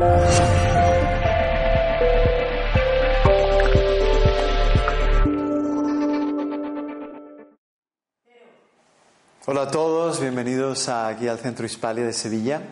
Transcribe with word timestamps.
Hola 0.00 0.28
a 9.62 9.70
todos, 9.72 10.20
bienvenidos 10.20 10.88
aquí 10.88 11.26
al 11.26 11.38
Centro 11.38 11.66
Hispalia 11.66 12.06
de 12.06 12.12
Sevilla. 12.12 12.62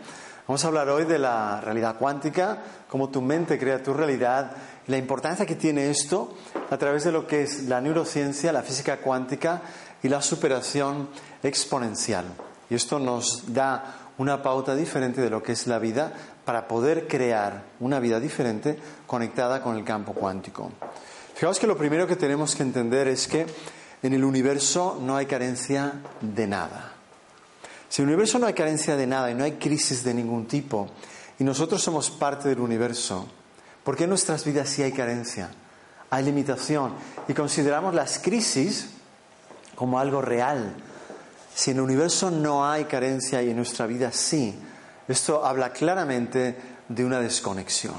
Vamos 0.47 0.65
a 0.65 0.69
hablar 0.69 0.89
hoy 0.89 1.05
de 1.05 1.19
la 1.19 1.61
realidad 1.61 1.99
cuántica, 1.99 2.63
cómo 2.89 3.09
tu 3.09 3.21
mente 3.21 3.59
crea 3.59 3.83
tu 3.83 3.93
realidad 3.93 4.53
y 4.87 4.93
la 4.93 4.99
importancia 4.99 5.47
que 5.47 5.57
tiene 5.57 5.91
esto 5.91 6.33
a 6.71 6.77
través 6.77 7.03
de 7.03 7.11
lo 7.11 7.27
que 7.27 7.43
es 7.43 7.65
la 7.65 7.81
neurociencia, 7.81 8.53
la 8.53 8.63
física 8.63 8.99
cuántica 8.99 9.63
y 10.01 10.09
la 10.09 10.23
superación 10.23 11.09
exponencial. 11.43 12.27
Y 12.71 12.77
esto 12.77 13.01
nos 13.01 13.53
da 13.53 14.06
una 14.19 14.43
pauta 14.43 14.75
diferente 14.75 15.21
de 15.21 15.31
lo 15.31 15.43
que 15.43 15.53
es 15.53 15.67
la 15.67 15.79
vida 15.79 16.13
para 16.45 16.69
poder 16.69 17.07
crear 17.07 17.65
una 17.81 18.01
vida 18.01 18.21
diferente 18.21 18.79
conectada 19.07 19.63
con 19.63 19.77
el 19.77 19.85
campo 19.85 20.13
cuántico. 20.13 20.73
Fijaos 21.35 21.59
que 21.59 21.67
lo 21.67 21.77
primero 21.77 22.07
que 22.07 22.17
tenemos 22.17 22.55
que 22.55 22.63
entender 22.63 23.09
es 23.09 23.29
que 23.29 23.47
en 24.03 24.13
el 24.13 24.25
universo 24.25 24.99
no 25.03 25.17
hay 25.17 25.27
carencia 25.27 25.93
de 26.21 26.47
nada. 26.47 26.93
Si 27.89 28.03
en 28.03 28.09
el 28.09 28.15
universo 28.15 28.39
no 28.39 28.47
hay 28.47 28.55
carencia 28.55 28.97
de 28.97 29.07
nada 29.07 29.31
y 29.31 29.35
no 29.35 29.45
hay 29.45 29.53
crisis 29.53 30.03
de 30.03 30.15
ningún 30.15 30.47
tipo, 30.47 30.89
y 31.39 31.45
nosotros 31.45 31.83
somos 31.83 32.11
parte 32.11 32.49
del 32.49 32.61
universo, 32.61 33.27
¿por 33.85 33.97
qué 33.97 34.05
en 34.05 34.11
nuestras 34.11 34.45
vidas 34.45 34.69
sí 34.69 34.83
hay 34.83 34.93
carencia? 34.93 35.51
Hay 36.11 36.25
limitación. 36.25 36.95
Y 37.29 37.35
consideramos 37.35 37.95
las 37.95 38.19
crisis 38.19 38.89
como 39.75 39.99
algo 39.99 40.23
real. 40.23 40.75
Si 41.57 41.71
en 41.71 41.79
el 41.79 41.85
universo 41.85 42.31
no 42.31 42.69
hay 42.69 42.85
carencia 42.85 43.43
y 43.43 43.49
en 43.49 43.57
nuestra 43.57 43.87
vida 43.87 44.13
sí, 44.13 44.55
esto 45.09 45.47
habla 45.47 45.73
claramente 45.73 46.55
de 46.87 47.03
una 47.03 47.21
desconexión. 47.21 47.95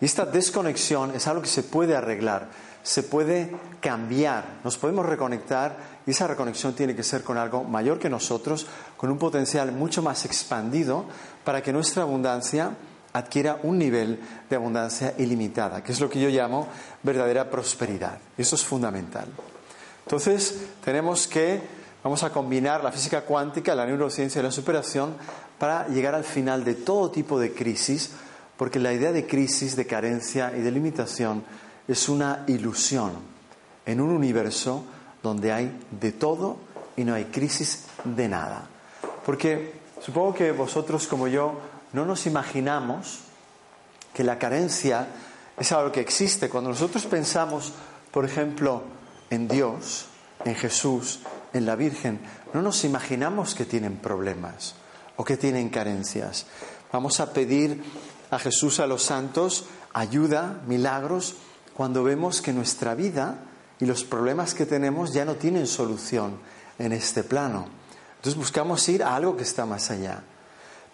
Y 0.00 0.06
esta 0.06 0.24
desconexión 0.24 1.14
es 1.14 1.26
algo 1.26 1.42
que 1.42 1.48
se 1.48 1.64
puede 1.64 1.94
arreglar 1.94 2.48
se 2.84 3.02
puede 3.02 3.50
cambiar, 3.80 4.60
nos 4.62 4.76
podemos 4.76 5.06
reconectar 5.06 6.02
y 6.06 6.10
esa 6.10 6.26
reconexión 6.26 6.74
tiene 6.74 6.94
que 6.94 7.02
ser 7.02 7.24
con 7.24 7.38
algo 7.38 7.64
mayor 7.64 7.98
que 7.98 8.10
nosotros, 8.10 8.66
con 8.98 9.10
un 9.10 9.18
potencial 9.18 9.72
mucho 9.72 10.02
más 10.02 10.26
expandido 10.26 11.06
para 11.44 11.62
que 11.62 11.72
nuestra 11.72 12.02
abundancia 12.02 12.76
adquiera 13.14 13.58
un 13.62 13.78
nivel 13.78 14.20
de 14.50 14.56
abundancia 14.56 15.14
ilimitada, 15.16 15.82
que 15.82 15.92
es 15.92 16.00
lo 16.00 16.10
que 16.10 16.20
yo 16.20 16.28
llamo 16.28 16.68
verdadera 17.02 17.50
prosperidad. 17.50 18.18
Eso 18.36 18.54
es 18.54 18.62
fundamental. 18.62 19.28
Entonces, 20.04 20.66
tenemos 20.84 21.26
que, 21.26 21.62
vamos 22.04 22.22
a 22.22 22.30
combinar 22.30 22.84
la 22.84 22.92
física 22.92 23.22
cuántica, 23.22 23.74
la 23.74 23.86
neurociencia 23.86 24.38
y 24.40 24.42
la 24.42 24.50
superación 24.50 25.16
para 25.58 25.88
llegar 25.88 26.14
al 26.14 26.24
final 26.24 26.62
de 26.62 26.74
todo 26.74 27.10
tipo 27.10 27.40
de 27.40 27.54
crisis, 27.54 28.12
porque 28.58 28.78
la 28.78 28.92
idea 28.92 29.10
de 29.10 29.26
crisis, 29.26 29.74
de 29.74 29.86
carencia 29.86 30.52
y 30.54 30.60
de 30.60 30.70
limitación 30.70 31.42
es 31.88 32.08
una 32.10 32.44
ilusión 32.46 33.12
en 33.86 34.00
un 34.02 34.10
universo 34.10 34.84
donde 35.22 35.52
hay 35.52 35.80
de 35.90 36.12
todo 36.12 36.58
y 36.94 37.04
no 37.04 37.14
hay 37.14 37.24
crisis 37.24 37.86
de 38.04 38.28
nada. 38.28 38.68
Porque 39.24 39.72
supongo 40.02 40.34
que 40.34 40.52
vosotros 40.52 41.06
como 41.06 41.26
yo 41.26 41.58
no 41.94 42.04
nos 42.04 42.26
imaginamos 42.26 43.20
que 44.12 44.24
la 44.24 44.38
carencia 44.38 45.08
es 45.58 45.72
algo 45.72 45.90
que 45.90 46.00
existe. 46.00 46.50
Cuando 46.50 46.68
nosotros 46.68 47.06
pensamos, 47.06 47.72
por 48.10 48.26
ejemplo, 48.26 48.82
en 49.30 49.48
Dios, 49.48 50.06
en 50.44 50.54
Jesús, 50.54 51.20
en 51.54 51.64
la 51.64 51.76
Virgen, 51.76 52.20
no 52.52 52.60
nos 52.60 52.84
imaginamos 52.84 53.54
que 53.54 53.64
tienen 53.64 53.96
problemas 53.96 54.74
o 55.16 55.24
que 55.24 55.36
tienen 55.36 55.70
carencias. 55.70 56.46
Vamos 56.92 57.20
a 57.20 57.32
pedir 57.32 57.82
a 58.30 58.38
Jesús, 58.38 58.80
a 58.80 58.86
los 58.86 59.02
santos, 59.02 59.64
ayuda, 59.92 60.60
milagros, 60.66 61.36
cuando 61.72 62.04
vemos 62.04 62.42
que 62.42 62.52
nuestra 62.52 62.94
vida 62.94 63.38
y 63.80 63.86
los 63.86 64.04
problemas 64.04 64.54
que 64.54 64.66
tenemos 64.66 65.12
ya 65.12 65.24
no 65.24 65.36
tienen 65.36 65.66
solución 65.66 66.38
en 66.78 66.92
este 66.92 67.22
plano. 67.22 67.66
Entonces 68.16 68.36
buscamos 68.36 68.88
ir 68.88 69.02
a 69.02 69.14
algo 69.14 69.36
que 69.36 69.42
está 69.42 69.66
más 69.66 69.90
allá. 69.90 70.22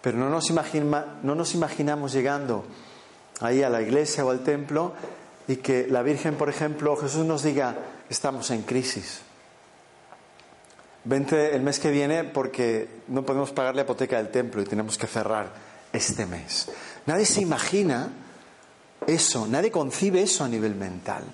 Pero 0.02 0.18
no 0.18 0.30
nos, 0.30 0.50
no 1.22 1.34
nos 1.34 1.54
imaginamos 1.54 2.12
llegando 2.12 2.64
ahí 3.40 3.62
a 3.62 3.70
la 3.70 3.82
iglesia 3.82 4.24
o 4.24 4.30
al 4.30 4.42
templo 4.42 4.94
y 5.46 5.56
que 5.56 5.86
la 5.88 6.02
Virgen, 6.02 6.36
por 6.36 6.48
ejemplo, 6.48 6.96
Jesús 6.96 7.24
nos 7.24 7.42
diga, 7.42 7.76
estamos 8.08 8.50
en 8.50 8.62
crisis. 8.62 9.22
Vente 11.04 11.54
el 11.54 11.62
mes 11.62 11.78
que 11.78 11.90
viene 11.90 12.24
porque 12.24 12.88
no 13.08 13.24
podemos 13.24 13.52
pagar 13.52 13.74
la 13.74 13.82
hipoteca 13.82 14.18
del 14.18 14.30
templo 14.30 14.60
y 14.60 14.66
tenemos 14.66 14.98
que 14.98 15.06
cerrar 15.06 15.50
este 15.92 16.26
mes. 16.26 16.68
Nadie 17.06 17.24
se 17.24 17.40
imagina 17.40 18.10
eso, 19.06 19.46
nadie 19.46 19.70
concibe 19.70 20.22
eso 20.22 20.44
a 20.44 20.48
nivel 20.48 20.74
mental. 20.74 21.24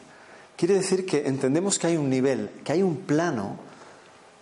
Quiere 0.57 0.75
decir 0.75 1.05
que 1.05 1.27
entendemos 1.27 1.79
que 1.79 1.89
hay 1.89 1.97
un 1.97 2.09
nivel, 2.09 2.51
que 2.65 2.73
hay 2.73 2.83
un 2.83 2.99
plano 2.99 3.59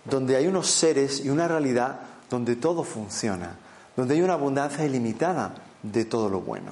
donde 0.05 0.35
hay 0.35 0.47
unos 0.47 0.69
seres 0.69 1.25
y 1.25 1.29
una 1.29 1.47
realidad 1.47 1.99
donde 2.29 2.55
todo 2.55 2.83
funciona, 2.83 3.57
donde 3.95 4.13
hay 4.13 4.21
una 4.21 4.33
abundancia 4.33 4.85
ilimitada 4.85 5.55
de 5.81 6.05
todo 6.05 6.29
lo 6.29 6.41
bueno. 6.41 6.71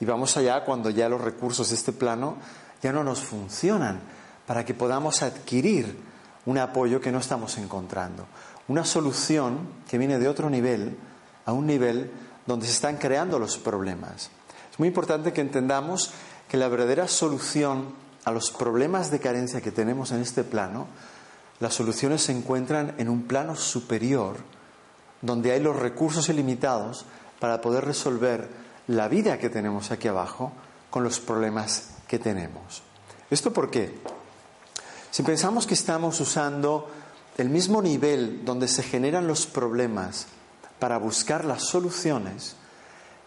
Y 0.00 0.04
vamos 0.04 0.36
allá 0.36 0.64
cuando 0.64 0.90
ya 0.90 1.08
los 1.08 1.20
recursos 1.20 1.70
de 1.70 1.76
este 1.76 1.92
plano 1.92 2.36
ya 2.82 2.92
no 2.92 3.02
nos 3.02 3.20
funcionan 3.20 4.00
para 4.46 4.64
que 4.64 4.74
podamos 4.74 5.22
adquirir 5.22 5.96
un 6.46 6.58
apoyo 6.58 7.00
que 7.00 7.12
no 7.12 7.18
estamos 7.18 7.58
encontrando, 7.58 8.26
una 8.68 8.84
solución 8.84 9.68
que 9.88 9.98
viene 9.98 10.18
de 10.18 10.28
otro 10.28 10.48
nivel 10.48 10.96
a 11.44 11.52
un 11.52 11.66
nivel 11.66 12.10
donde 12.46 12.66
se 12.66 12.72
están 12.72 12.96
creando 12.96 13.38
los 13.38 13.58
problemas. 13.58 14.30
Es 14.72 14.78
muy 14.78 14.88
importante 14.88 15.32
que 15.32 15.40
entendamos 15.40 16.12
que 16.48 16.56
la 16.56 16.68
verdadera 16.68 17.08
solución 17.08 17.94
a 18.24 18.32
los 18.32 18.50
problemas 18.50 19.10
de 19.10 19.20
carencia 19.20 19.60
que 19.60 19.70
tenemos 19.70 20.10
en 20.12 20.20
este 20.20 20.44
plano, 20.44 20.86
las 21.60 21.74
soluciones 21.74 22.22
se 22.22 22.32
encuentran 22.32 22.94
en 22.98 23.08
un 23.08 23.22
plano 23.22 23.56
superior, 23.56 24.36
donde 25.22 25.52
hay 25.52 25.60
los 25.60 25.76
recursos 25.76 26.28
ilimitados 26.28 27.06
para 27.40 27.60
poder 27.60 27.84
resolver 27.84 28.48
la 28.88 29.08
vida 29.08 29.38
que 29.38 29.48
tenemos 29.48 29.90
aquí 29.90 30.08
abajo 30.08 30.52
con 30.90 31.02
los 31.02 31.20
problemas 31.20 31.90
que 32.06 32.18
tenemos. 32.18 32.82
¿Esto 33.30 33.52
por 33.52 33.70
qué? 33.70 33.98
Si 35.16 35.22
pensamos 35.22 35.66
que 35.66 35.72
estamos 35.72 36.20
usando 36.20 36.90
el 37.38 37.48
mismo 37.48 37.80
nivel 37.80 38.44
donde 38.44 38.68
se 38.68 38.82
generan 38.82 39.26
los 39.26 39.46
problemas 39.46 40.26
para 40.78 40.98
buscar 40.98 41.46
las 41.46 41.62
soluciones, 41.62 42.54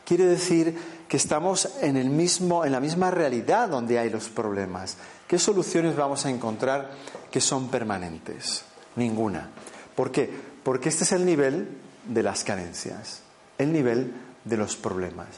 quiere 0.05 0.25
decir 0.25 0.78
que 1.07 1.17
estamos 1.17 1.67
en, 1.81 1.97
el 1.97 2.11
mismo, 2.11 2.63
en 2.63 2.73
la 2.73 2.79
misma 2.79 3.09
realidad 3.09 3.69
donde 3.69 3.97
hay 3.97 4.11
los 4.11 4.29
problemas. 4.29 4.97
¿Qué 5.28 5.39
soluciones 5.39 5.95
vamos 5.95 6.28
a 6.28 6.29
encontrar 6.29 6.91
que 7.31 7.41
son 7.41 7.69
permanentes? 7.69 8.66
Ninguna. 8.95 9.49
¿Por 9.95 10.11
qué? 10.11 10.29
Porque 10.61 10.89
este 10.89 11.05
es 11.05 11.11
el 11.11 11.25
nivel 11.25 11.69
de 12.05 12.22
las 12.22 12.44
carencias, 12.44 13.22
el 13.57 13.73
nivel 13.73 14.13
de 14.45 14.57
los 14.57 14.75
problemas. 14.75 15.29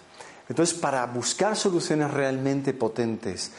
Entonces, 0.49 0.77
para 0.77 1.05
buscar 1.05 1.55
soluciones 1.55 2.11
realmente 2.11 2.73
potentes 2.73 3.51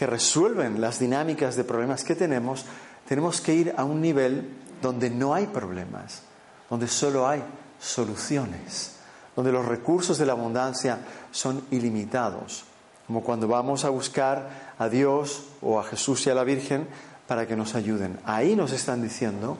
que 0.00 0.06
resuelven 0.06 0.80
las 0.80 0.98
dinámicas 0.98 1.56
de 1.56 1.64
problemas 1.64 2.04
que 2.04 2.14
tenemos, 2.14 2.64
tenemos 3.06 3.42
que 3.42 3.52
ir 3.52 3.74
a 3.76 3.84
un 3.84 4.00
nivel 4.00 4.48
donde 4.80 5.10
no 5.10 5.34
hay 5.34 5.44
problemas, 5.44 6.22
donde 6.70 6.88
solo 6.88 7.28
hay 7.28 7.42
soluciones 7.78 8.94
donde 9.36 9.52
los 9.52 9.66
recursos 9.66 10.16
de 10.16 10.24
la 10.24 10.32
abundancia 10.32 11.00
son 11.30 11.62
ilimitados, 11.70 12.64
como 13.06 13.22
cuando 13.22 13.46
vamos 13.46 13.84
a 13.84 13.90
buscar 13.90 14.72
a 14.78 14.88
Dios 14.88 15.44
o 15.60 15.78
a 15.78 15.84
Jesús 15.84 16.26
y 16.26 16.30
a 16.30 16.34
la 16.34 16.44
Virgen 16.44 16.88
para 17.28 17.46
que 17.46 17.54
nos 17.54 17.74
ayuden. 17.74 18.18
Ahí 18.24 18.56
nos 18.56 18.72
están 18.72 19.02
diciendo 19.02 19.58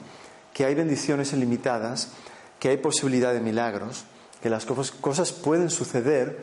que 0.55 0.65
hay 0.65 0.75
bendiciones 0.75 1.35
ilimitadas, 1.35 2.13
que 2.59 2.71
hay 2.71 2.79
posibilidad 2.79 3.35
de 3.35 3.41
milagros, 3.41 4.05
que 4.41 4.49
las 4.49 4.65
cosas 4.65 5.33
pueden 5.33 5.69
suceder 5.69 6.43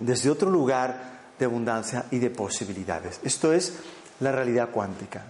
desde 0.00 0.28
otro 0.28 0.50
lugar 0.50 1.15
de 1.38 1.44
abundancia 1.44 2.06
y 2.10 2.18
de 2.18 2.30
posibilidades. 2.30 3.20
Esto 3.22 3.52
es 3.52 3.74
la 4.20 4.32
realidad 4.32 4.70
cuántica. 4.70 5.24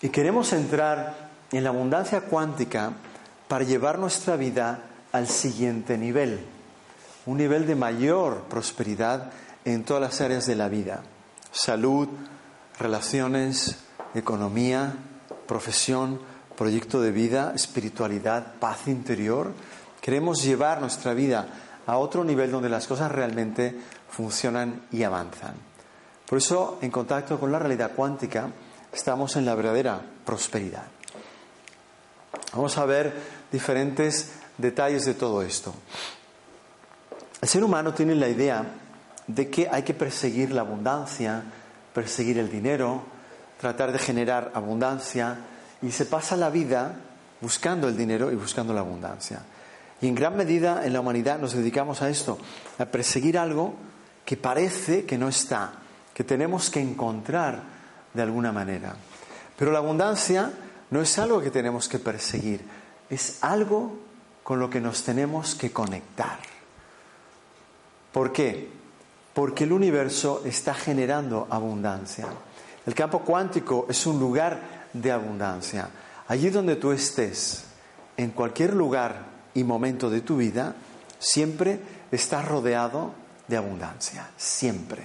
Y 0.00 0.10
queremos 0.10 0.52
entrar 0.52 1.30
en 1.50 1.64
la 1.64 1.70
abundancia 1.70 2.22
cuántica 2.22 2.92
para 3.48 3.64
llevar 3.64 3.98
nuestra 3.98 4.36
vida 4.36 4.80
al 5.12 5.28
siguiente 5.28 5.96
nivel, 5.96 6.40
un 7.26 7.38
nivel 7.38 7.66
de 7.66 7.74
mayor 7.74 8.42
prosperidad 8.42 9.30
en 9.64 9.84
todas 9.84 10.02
las 10.02 10.20
áreas 10.20 10.46
de 10.46 10.56
la 10.56 10.68
vida, 10.68 11.02
salud, 11.52 12.08
relaciones, 12.78 13.78
economía, 14.14 14.94
profesión, 15.46 16.20
proyecto 16.56 17.00
de 17.00 17.12
vida, 17.12 17.52
espiritualidad, 17.54 18.54
paz 18.60 18.86
interior. 18.86 19.52
Queremos 20.00 20.42
llevar 20.42 20.80
nuestra 20.80 21.14
vida 21.14 21.46
a 21.86 21.96
otro 21.98 22.24
nivel 22.24 22.50
donde 22.50 22.68
las 22.68 22.86
cosas 22.86 23.10
realmente 23.10 23.76
funcionan 24.08 24.82
y 24.90 25.02
avanzan. 25.02 25.54
Por 26.26 26.38
eso, 26.38 26.78
en 26.80 26.90
contacto 26.90 27.38
con 27.38 27.52
la 27.52 27.58
realidad 27.58 27.92
cuántica, 27.94 28.48
estamos 28.92 29.36
en 29.36 29.44
la 29.44 29.54
verdadera 29.54 30.00
prosperidad. 30.24 30.84
Vamos 32.52 32.78
a 32.78 32.84
ver 32.86 33.12
diferentes 33.50 34.32
detalles 34.56 35.04
de 35.04 35.14
todo 35.14 35.42
esto. 35.42 35.74
El 37.40 37.48
ser 37.48 37.62
humano 37.62 37.92
tiene 37.92 38.14
la 38.14 38.28
idea 38.28 38.64
de 39.26 39.50
que 39.50 39.68
hay 39.70 39.82
que 39.82 39.94
perseguir 39.94 40.52
la 40.52 40.62
abundancia, 40.62 41.42
perseguir 41.92 42.38
el 42.38 42.50
dinero, 42.50 43.02
tratar 43.60 43.92
de 43.92 43.98
generar 43.98 44.50
abundancia 44.54 45.38
y 45.82 45.90
se 45.90 46.06
pasa 46.06 46.36
la 46.36 46.50
vida 46.50 46.96
buscando 47.40 47.88
el 47.88 47.96
dinero 47.96 48.30
y 48.30 48.36
buscando 48.36 48.72
la 48.72 48.80
abundancia. 48.80 49.40
Y 50.04 50.08
en 50.08 50.14
gran 50.14 50.36
medida 50.36 50.84
en 50.84 50.92
la 50.92 51.00
humanidad 51.00 51.38
nos 51.38 51.54
dedicamos 51.54 52.02
a 52.02 52.10
esto, 52.10 52.36
a 52.78 52.84
perseguir 52.84 53.38
algo 53.38 53.72
que 54.26 54.36
parece 54.36 55.06
que 55.06 55.16
no 55.16 55.28
está, 55.28 55.72
que 56.12 56.24
tenemos 56.24 56.68
que 56.68 56.78
encontrar 56.78 57.62
de 58.12 58.20
alguna 58.20 58.52
manera. 58.52 58.96
Pero 59.56 59.72
la 59.72 59.78
abundancia 59.78 60.52
no 60.90 61.00
es 61.00 61.18
algo 61.18 61.40
que 61.40 61.50
tenemos 61.50 61.88
que 61.88 61.98
perseguir, 61.98 62.60
es 63.08 63.38
algo 63.42 63.96
con 64.42 64.60
lo 64.60 64.68
que 64.68 64.78
nos 64.78 65.04
tenemos 65.04 65.54
que 65.54 65.72
conectar. 65.72 66.38
¿Por 68.12 68.30
qué? 68.30 68.68
Porque 69.32 69.64
el 69.64 69.72
universo 69.72 70.42
está 70.44 70.74
generando 70.74 71.46
abundancia. 71.48 72.26
El 72.84 72.94
campo 72.94 73.20
cuántico 73.20 73.86
es 73.88 74.06
un 74.06 74.20
lugar 74.20 74.84
de 74.92 75.10
abundancia. 75.10 75.88
Allí 76.28 76.50
donde 76.50 76.76
tú 76.76 76.92
estés, 76.92 77.64
en 78.18 78.32
cualquier 78.32 78.74
lugar 78.74 79.32
y 79.54 79.64
momento 79.64 80.10
de 80.10 80.20
tu 80.20 80.36
vida, 80.36 80.74
siempre 81.18 81.80
estás 82.10 82.46
rodeado 82.46 83.14
de 83.48 83.56
abundancia. 83.56 84.28
Siempre. 84.36 85.02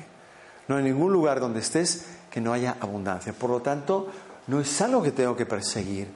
No 0.68 0.78
hay 0.78 0.84
ningún 0.84 1.12
lugar 1.12 1.40
donde 1.40 1.60
estés 1.60 2.06
que 2.30 2.42
no 2.42 2.54
haya 2.54 2.78
abundancia. 2.80 3.34
Por 3.34 3.50
lo 3.50 3.62
tanto, 3.62 4.08
no 4.48 4.60
es 4.60 4.82
algo 4.82 5.02
que 5.02 5.12
tengo 5.12 5.36
que 5.36 5.46
perseguir. 5.46 6.08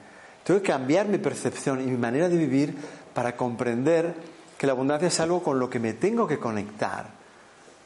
Tengo 0.44 0.60
que 0.60 0.68
cambiar 0.68 1.08
mi 1.08 1.18
percepción 1.18 1.80
y 1.80 1.86
mi 1.86 1.96
manera 1.96 2.28
de 2.28 2.36
vivir 2.36 2.76
para 3.12 3.36
comprender 3.36 4.14
que 4.58 4.66
la 4.66 4.72
abundancia 4.72 5.08
es 5.08 5.20
algo 5.20 5.42
con 5.42 5.58
lo 5.58 5.70
que 5.70 5.78
me 5.78 5.94
tengo 5.94 6.26
que 6.26 6.38
conectar. 6.38 7.06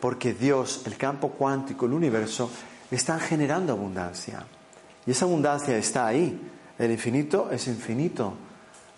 Porque 0.01 0.35
Dios, 0.35 0.83
el 0.87 0.97
campo 0.97 1.31
cuántico, 1.31 1.87
el 1.87 1.93
universo, 1.93 2.51
están 2.91 3.21
generando 3.21 3.73
abundancia. 3.73 4.45
Y 5.07 5.11
esa 5.11 5.25
abundancia 5.25 5.77
está 5.77 6.07
ahí. 6.07 6.41
El 6.79 6.91
infinito 6.91 7.51
es 7.51 7.67
infinito. 7.67 8.35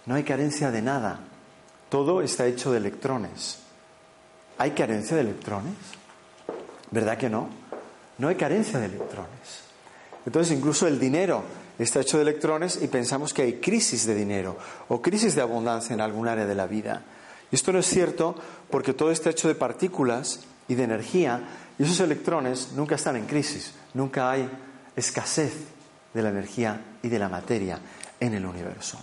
No 0.07 0.15
hay 0.15 0.25
carencia 0.25 0.71
de 0.71 0.83
nada. 0.83 1.21
Todo 1.91 2.23
está 2.23 2.47
hecho 2.47 2.73
de 2.73 2.79
electrones. 2.79 3.59
¿Hay 4.59 4.71
carencia 4.71 5.17
de 5.17 5.23
electrones? 5.23 5.75
¿Verdad 6.91 7.19
que 7.19 7.29
no? 7.29 7.49
No 8.19 8.29
hay 8.29 8.37
carencia 8.37 8.79
de 8.79 8.87
electrones. 8.87 9.65
Entonces 10.25 10.57
incluso 10.57 10.87
el 10.87 10.99
dinero 10.99 11.43
está 11.79 12.01
hecho 12.01 12.17
de 12.19 12.23
electrones 12.23 12.79
y 12.81 12.89
pensamos 12.89 13.35
que 13.35 13.43
hay 13.43 13.55
crisis 13.55 14.07
de 14.07 14.15
dinero 14.15 14.57
o 14.89 15.03
crisis 15.03 15.35
de 15.35 15.41
abundancia 15.41 15.95
en 15.95 16.01
algún 16.01 16.29
área 16.29 16.47
de 16.47 16.55
la 16.55 16.67
vida. 16.67 17.03
Y 17.51 17.57
esto 17.57 17.73
no 17.73 17.81
es 17.81 17.87
cierto 17.87 18.37
porque 18.71 18.95
todo 18.95 19.11
está 19.11 19.31
hecho 19.31 19.49
de 19.49 19.55
partículas 19.55 20.41
y 20.69 20.77
de 20.77 20.85
energía 20.85 21.43
y 21.79 21.83
esos 21.83 21.99
electrones 22.01 22.73
nunca 22.77 22.95
están 22.95 23.17
en 23.17 23.27
crisis, 23.27 23.73
nunca 23.95 24.31
hay 24.31 24.49
escasez 24.95 25.55
de 26.15 26.23
la 26.23 26.29
energía 26.29 26.81
y 27.03 27.09
de 27.09 27.19
la 27.19 27.29
materia 27.29 27.81
en 28.21 28.35
el 28.35 28.47
universo. 28.47 28.99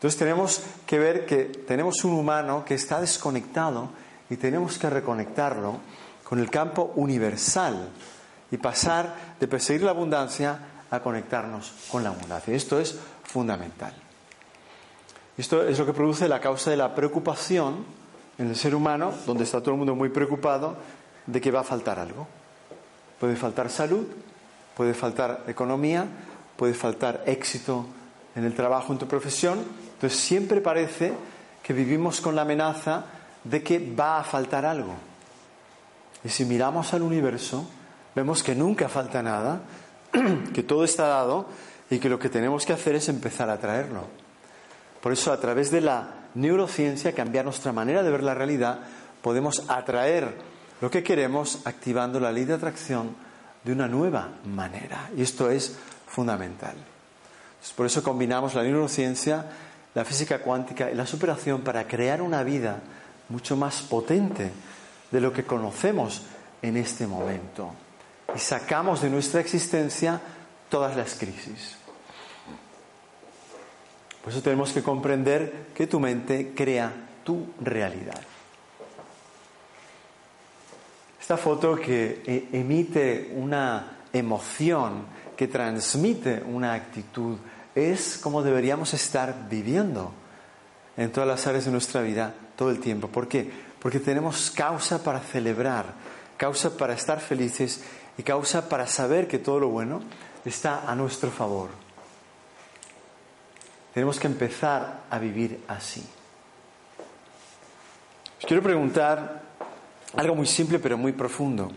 Entonces 0.00 0.18
tenemos 0.18 0.62
que 0.86 0.98
ver 0.98 1.26
que 1.26 1.44
tenemos 1.44 2.04
un 2.04 2.14
humano 2.14 2.64
que 2.64 2.72
está 2.72 3.02
desconectado 3.02 3.90
y 4.30 4.36
tenemos 4.36 4.78
que 4.78 4.88
reconectarlo 4.88 5.76
con 6.24 6.38
el 6.38 6.48
campo 6.48 6.92
universal 6.96 7.90
y 8.50 8.56
pasar 8.56 9.36
de 9.38 9.46
perseguir 9.46 9.82
la 9.82 9.90
abundancia 9.90 10.58
a 10.90 11.00
conectarnos 11.00 11.74
con 11.92 12.02
la 12.02 12.08
abundancia. 12.08 12.54
Esto 12.54 12.80
es 12.80 12.98
fundamental. 13.24 13.92
Esto 15.36 15.68
es 15.68 15.78
lo 15.78 15.84
que 15.84 15.92
produce 15.92 16.28
la 16.28 16.40
causa 16.40 16.70
de 16.70 16.78
la 16.78 16.94
preocupación 16.94 17.84
en 18.38 18.48
el 18.48 18.56
ser 18.56 18.74
humano, 18.74 19.12
donde 19.26 19.44
está 19.44 19.60
todo 19.60 19.72
el 19.72 19.76
mundo 19.76 19.94
muy 19.94 20.08
preocupado 20.08 20.76
de 21.26 21.42
que 21.42 21.50
va 21.50 21.60
a 21.60 21.64
faltar 21.64 21.98
algo. 21.98 22.26
Puede 23.18 23.36
faltar 23.36 23.68
salud, 23.68 24.06
puede 24.74 24.94
faltar 24.94 25.44
economía, 25.46 26.06
puede 26.56 26.72
faltar 26.72 27.22
éxito 27.26 27.84
en 28.34 28.44
el 28.44 28.54
trabajo, 28.54 28.92
en 28.92 28.98
tu 28.98 29.06
profesión. 29.06 29.58
Entonces 29.94 30.18
siempre 30.18 30.60
parece 30.60 31.12
que 31.62 31.72
vivimos 31.72 32.20
con 32.20 32.34
la 32.34 32.42
amenaza 32.42 33.04
de 33.44 33.62
que 33.62 33.94
va 33.94 34.20
a 34.20 34.24
faltar 34.24 34.64
algo. 34.64 34.94
Y 36.24 36.28
si 36.28 36.44
miramos 36.44 36.92
al 36.92 37.02
universo, 37.02 37.66
vemos 38.14 38.42
que 38.42 38.54
nunca 38.54 38.88
falta 38.88 39.22
nada, 39.22 39.62
que 40.54 40.62
todo 40.62 40.84
está 40.84 41.06
dado 41.06 41.46
y 41.90 41.98
que 41.98 42.08
lo 42.08 42.18
que 42.18 42.28
tenemos 42.28 42.66
que 42.66 42.72
hacer 42.72 42.94
es 42.94 43.08
empezar 43.08 43.48
a 43.50 43.58
traerlo. 43.58 44.06
Por 45.00 45.12
eso, 45.12 45.32
a 45.32 45.40
través 45.40 45.70
de 45.70 45.80
la 45.80 46.14
neurociencia, 46.34 47.14
cambiar 47.14 47.44
nuestra 47.44 47.72
manera 47.72 48.02
de 48.02 48.10
ver 48.10 48.22
la 48.22 48.34
realidad, 48.34 48.80
podemos 49.22 49.64
atraer 49.68 50.36
lo 50.80 50.90
que 50.90 51.02
queremos 51.02 51.60
activando 51.64 52.20
la 52.20 52.32
ley 52.32 52.44
de 52.44 52.54
atracción 52.54 53.14
de 53.64 53.72
una 53.72 53.88
nueva 53.88 54.28
manera. 54.44 55.10
Y 55.16 55.22
esto 55.22 55.50
es 55.50 55.76
fundamental. 56.06 56.89
Por 57.76 57.86
eso 57.86 58.02
combinamos 58.02 58.54
la 58.54 58.62
neurociencia, 58.62 59.46
la 59.94 60.04
física 60.04 60.40
cuántica 60.40 60.90
y 60.90 60.94
la 60.94 61.06
superación 61.06 61.62
para 61.62 61.86
crear 61.86 62.22
una 62.22 62.42
vida 62.42 62.80
mucho 63.28 63.56
más 63.56 63.82
potente 63.82 64.50
de 65.10 65.20
lo 65.20 65.32
que 65.32 65.44
conocemos 65.44 66.22
en 66.62 66.76
este 66.76 67.06
momento 67.06 67.72
y 68.34 68.38
sacamos 68.38 69.02
de 69.02 69.10
nuestra 69.10 69.40
existencia 69.40 70.20
todas 70.68 70.96
las 70.96 71.14
crisis. 71.14 71.76
Por 74.22 74.32
eso 74.32 74.42
tenemos 74.42 74.72
que 74.72 74.82
comprender 74.82 75.68
que 75.74 75.86
tu 75.86 75.98
mente 75.98 76.52
crea 76.54 76.92
tu 77.24 77.46
realidad. 77.60 78.20
Esta 81.20 81.36
foto 81.36 81.76
que 81.76 82.22
e-, 82.26 82.48
emite 82.58 83.32
una 83.34 83.98
emoción, 84.12 85.06
que 85.36 85.48
transmite 85.48 86.42
una 86.42 86.74
actitud, 86.74 87.38
es 87.74 88.18
como 88.18 88.42
deberíamos 88.42 88.94
estar 88.94 89.48
viviendo 89.48 90.12
en 90.96 91.12
todas 91.12 91.28
las 91.28 91.46
áreas 91.46 91.64
de 91.64 91.70
nuestra 91.70 92.02
vida 92.02 92.34
todo 92.56 92.70
el 92.70 92.80
tiempo. 92.80 93.08
¿Por 93.08 93.28
qué? 93.28 93.50
Porque 93.80 94.00
tenemos 94.00 94.50
causa 94.50 95.02
para 95.02 95.20
celebrar, 95.20 95.86
causa 96.36 96.76
para 96.76 96.94
estar 96.94 97.20
felices 97.20 97.82
y 98.18 98.22
causa 98.22 98.68
para 98.68 98.86
saber 98.86 99.26
que 99.28 99.38
todo 99.38 99.60
lo 99.60 99.68
bueno 99.68 100.02
está 100.44 100.90
a 100.90 100.94
nuestro 100.94 101.30
favor. 101.30 101.70
Tenemos 103.94 104.20
que 104.20 104.26
empezar 104.26 105.04
a 105.10 105.18
vivir 105.18 105.64
así. 105.68 106.04
Os 108.38 108.46
quiero 108.46 108.62
preguntar 108.62 109.42
algo 110.16 110.34
muy 110.34 110.46
simple 110.46 110.78
pero 110.78 110.98
muy 110.98 111.12
profundo. 111.12 111.70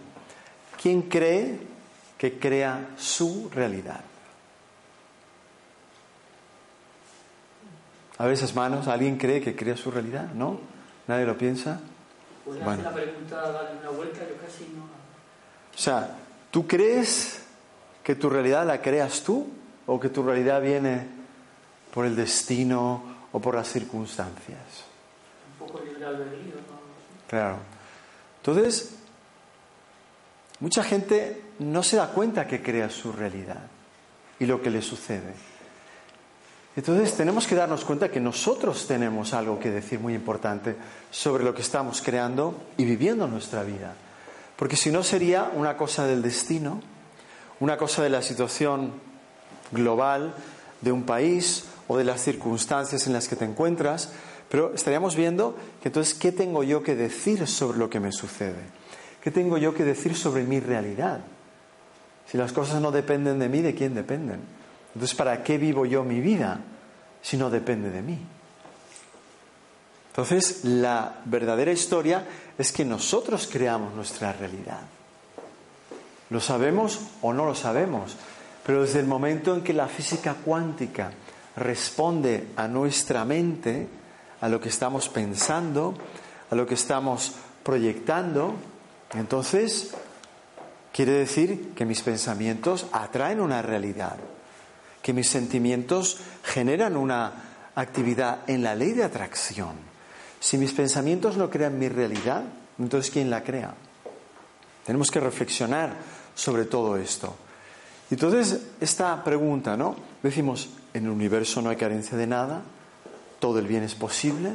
¿Quién 0.81 1.03
cree 1.03 1.59
que 2.17 2.37
crea 2.39 2.89
su 2.97 3.49
realidad? 3.53 4.01
A 8.23 8.27
veces 8.27 8.55
manos, 8.55 8.87
¿alguien 8.87 9.17
cree 9.17 9.41
que 9.41 9.53
crea 9.53 9.75
su 9.75 9.91
realidad? 9.91 10.31
¿No? 10.33 10.57
¿Nadie 11.07 11.25
lo 11.25 11.37
piensa? 11.37 11.81
Bueno. 12.45 12.81
la 12.81 12.93
pregunta, 12.93 13.51
darle 13.51 13.79
una 13.81 13.89
vuelta, 13.89 14.19
yo 14.19 14.37
casi 14.37 14.63
no. 14.75 14.83
O 14.83 15.77
sea, 15.77 16.15
¿Tú 16.53 16.67
crees 16.67 17.41
que 18.03 18.13
tu 18.13 18.29
realidad 18.29 18.67
la 18.67 18.79
creas 18.79 19.23
tú 19.23 19.49
o 19.87 19.99
que 19.99 20.09
tu 20.09 20.21
realidad 20.21 20.61
viene 20.61 21.07
por 21.91 22.05
el 22.05 22.15
destino 22.15 23.03
o 23.31 23.39
por 23.39 23.55
las 23.55 23.69
circunstancias? 23.69 24.59
Un 25.59 25.67
poco 25.67 25.83
libre 25.83 26.05
albedrío, 26.05 26.53
¿no? 26.53 26.77
Claro. 27.27 27.57
Entonces, 28.37 28.97
mucha 30.59 30.83
gente 30.83 31.41
no 31.57 31.81
se 31.81 31.95
da 31.95 32.09
cuenta 32.11 32.45
que 32.45 32.61
crea 32.61 32.91
su 32.91 33.11
realidad 33.11 33.63
y 34.37 34.45
lo 34.45 34.61
que 34.61 34.69
le 34.69 34.83
sucede. 34.83 35.33
Entonces 36.75 37.15
tenemos 37.15 37.45
que 37.45 37.55
darnos 37.55 37.85
cuenta 37.85 38.09
que 38.09 38.19
nosotros 38.19 38.87
tenemos 38.87 39.33
algo 39.33 39.59
que 39.59 39.69
decir 39.69 39.99
muy 39.99 40.15
importante 40.15 40.75
sobre 41.11 41.43
lo 41.43 41.53
que 41.53 41.61
estamos 41.61 42.01
creando 42.01 42.55
y 42.77 42.85
viviendo 42.85 43.27
nuestra 43.27 43.63
vida. 43.63 43.93
Porque 44.55 44.75
si 44.75 44.89
no 44.89 45.03
sería 45.03 45.51
una 45.53 45.77
cosa 45.77 46.05
del 46.05 46.23
destino, 46.23 46.81
una 47.59 47.77
cosa 47.77 48.01
de 48.01 48.09
la 48.09 48.21
situación 48.23 48.93
global 49.71 50.33
de 50.81 50.91
un 50.91 51.03
país 51.03 51.65
o 51.87 51.97
de 51.97 52.03
las 52.03 52.21
circunstancias 52.21 53.05
en 53.05 53.13
las 53.13 53.27
que 53.27 53.35
te 53.35 53.45
encuentras, 53.45 54.11
pero 54.49 54.73
estaríamos 54.73 55.15
viendo 55.15 55.55
que 55.81 55.89
entonces, 55.89 56.13
¿qué 56.13 56.31
tengo 56.31 56.63
yo 56.63 56.83
que 56.83 56.95
decir 56.95 57.47
sobre 57.47 57.77
lo 57.77 57.89
que 57.89 57.99
me 57.99 58.11
sucede? 58.11 58.61
¿Qué 59.21 59.31
tengo 59.31 59.57
yo 59.57 59.73
que 59.73 59.83
decir 59.83 60.15
sobre 60.15 60.43
mi 60.43 60.59
realidad? 60.59 61.21
Si 62.29 62.37
las 62.37 62.51
cosas 62.51 62.81
no 62.81 62.91
dependen 62.91 63.39
de 63.39 63.49
mí, 63.49 63.61
¿de 63.61 63.75
quién 63.75 63.95
dependen? 63.95 64.41
Entonces, 64.93 65.15
¿para 65.15 65.43
qué 65.43 65.57
vivo 65.57 65.85
yo 65.85 66.03
mi 66.03 66.21
vida 66.21 66.59
si 67.21 67.37
no 67.37 67.49
depende 67.49 67.89
de 67.89 68.01
mí? 68.01 68.19
Entonces, 70.09 70.63
la 70.63 71.21
verdadera 71.25 71.71
historia 71.71 72.23
es 72.57 72.71
que 72.71 72.85
nosotros 72.85 73.49
creamos 73.51 73.95
nuestra 73.95 74.31
realidad. 74.33 74.81
¿Lo 76.29 76.39
sabemos 76.39 76.99
o 77.21 77.33
no 77.33 77.45
lo 77.45 77.55
sabemos? 77.55 78.15
Pero 78.65 78.83
desde 78.83 78.99
el 78.99 79.07
momento 79.07 79.55
en 79.55 79.63
que 79.63 79.73
la 79.73 79.87
física 79.87 80.35
cuántica 80.45 81.11
responde 81.55 82.47
a 82.55 82.67
nuestra 82.67 83.25
mente, 83.25 83.87
a 84.41 84.49
lo 84.49 84.59
que 84.59 84.69
estamos 84.69 85.09
pensando, 85.09 85.95
a 86.49 86.55
lo 86.55 86.65
que 86.65 86.75
estamos 86.75 87.33
proyectando, 87.63 88.55
entonces 89.13 89.93
quiere 90.91 91.13
decir 91.13 91.73
que 91.75 91.85
mis 91.85 92.01
pensamientos 92.01 92.85
atraen 92.91 93.39
una 93.39 93.61
realidad, 93.61 94.17
que 95.03 95.13
mis 95.13 95.29
sentimientos 95.29 96.17
generan 96.43 96.97
una 96.97 97.71
actividad 97.75 98.49
en 98.49 98.63
la 98.63 98.73
ley 98.73 98.93
de 98.93 99.03
atracción. 99.03 99.75
Si 100.39 100.57
mis 100.57 100.71
pensamientos 100.71 101.37
no 101.37 101.49
crean 101.49 101.77
mi 101.77 101.89
realidad, 101.89 102.43
entonces 102.79 103.11
¿quién 103.11 103.29
la 103.29 103.43
crea? 103.43 103.75
Tenemos 104.85 105.11
que 105.11 105.19
reflexionar 105.19 105.93
sobre 106.33 106.65
todo 106.65 106.97
esto. 106.97 107.35
Entonces, 108.09 108.61
esta 108.79 109.23
pregunta, 109.23 109.75
¿no? 109.75 109.95
Decimos, 110.21 110.69
en 110.93 111.05
el 111.05 111.11
universo 111.11 111.61
no 111.61 111.69
hay 111.69 111.75
carencia 111.75 112.17
de 112.17 112.27
nada, 112.27 112.61
todo 113.39 113.59
el 113.59 113.67
bien 113.67 113.83
es 113.83 113.95
posible, 113.95 114.51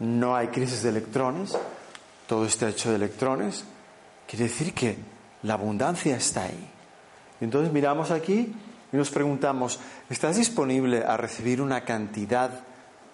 no 0.00 0.36
hay 0.36 0.48
crisis 0.48 0.82
de 0.82 0.90
electrones, 0.90 1.56
todo 2.26 2.44
está 2.44 2.68
hecho 2.68 2.90
de 2.90 2.96
electrones. 2.96 3.64
Quiere 4.26 4.44
decir 4.44 4.74
que 4.74 4.96
la 5.42 5.54
abundancia 5.54 6.16
está 6.16 6.44
ahí. 6.44 6.70
Entonces 7.40 7.72
miramos 7.72 8.10
aquí 8.10 8.52
y 8.92 8.96
nos 8.96 9.10
preguntamos, 9.10 9.78
¿estás 10.08 10.36
disponible 10.36 11.04
a 11.04 11.16
recibir 11.16 11.60
una 11.60 11.84
cantidad 11.84 12.50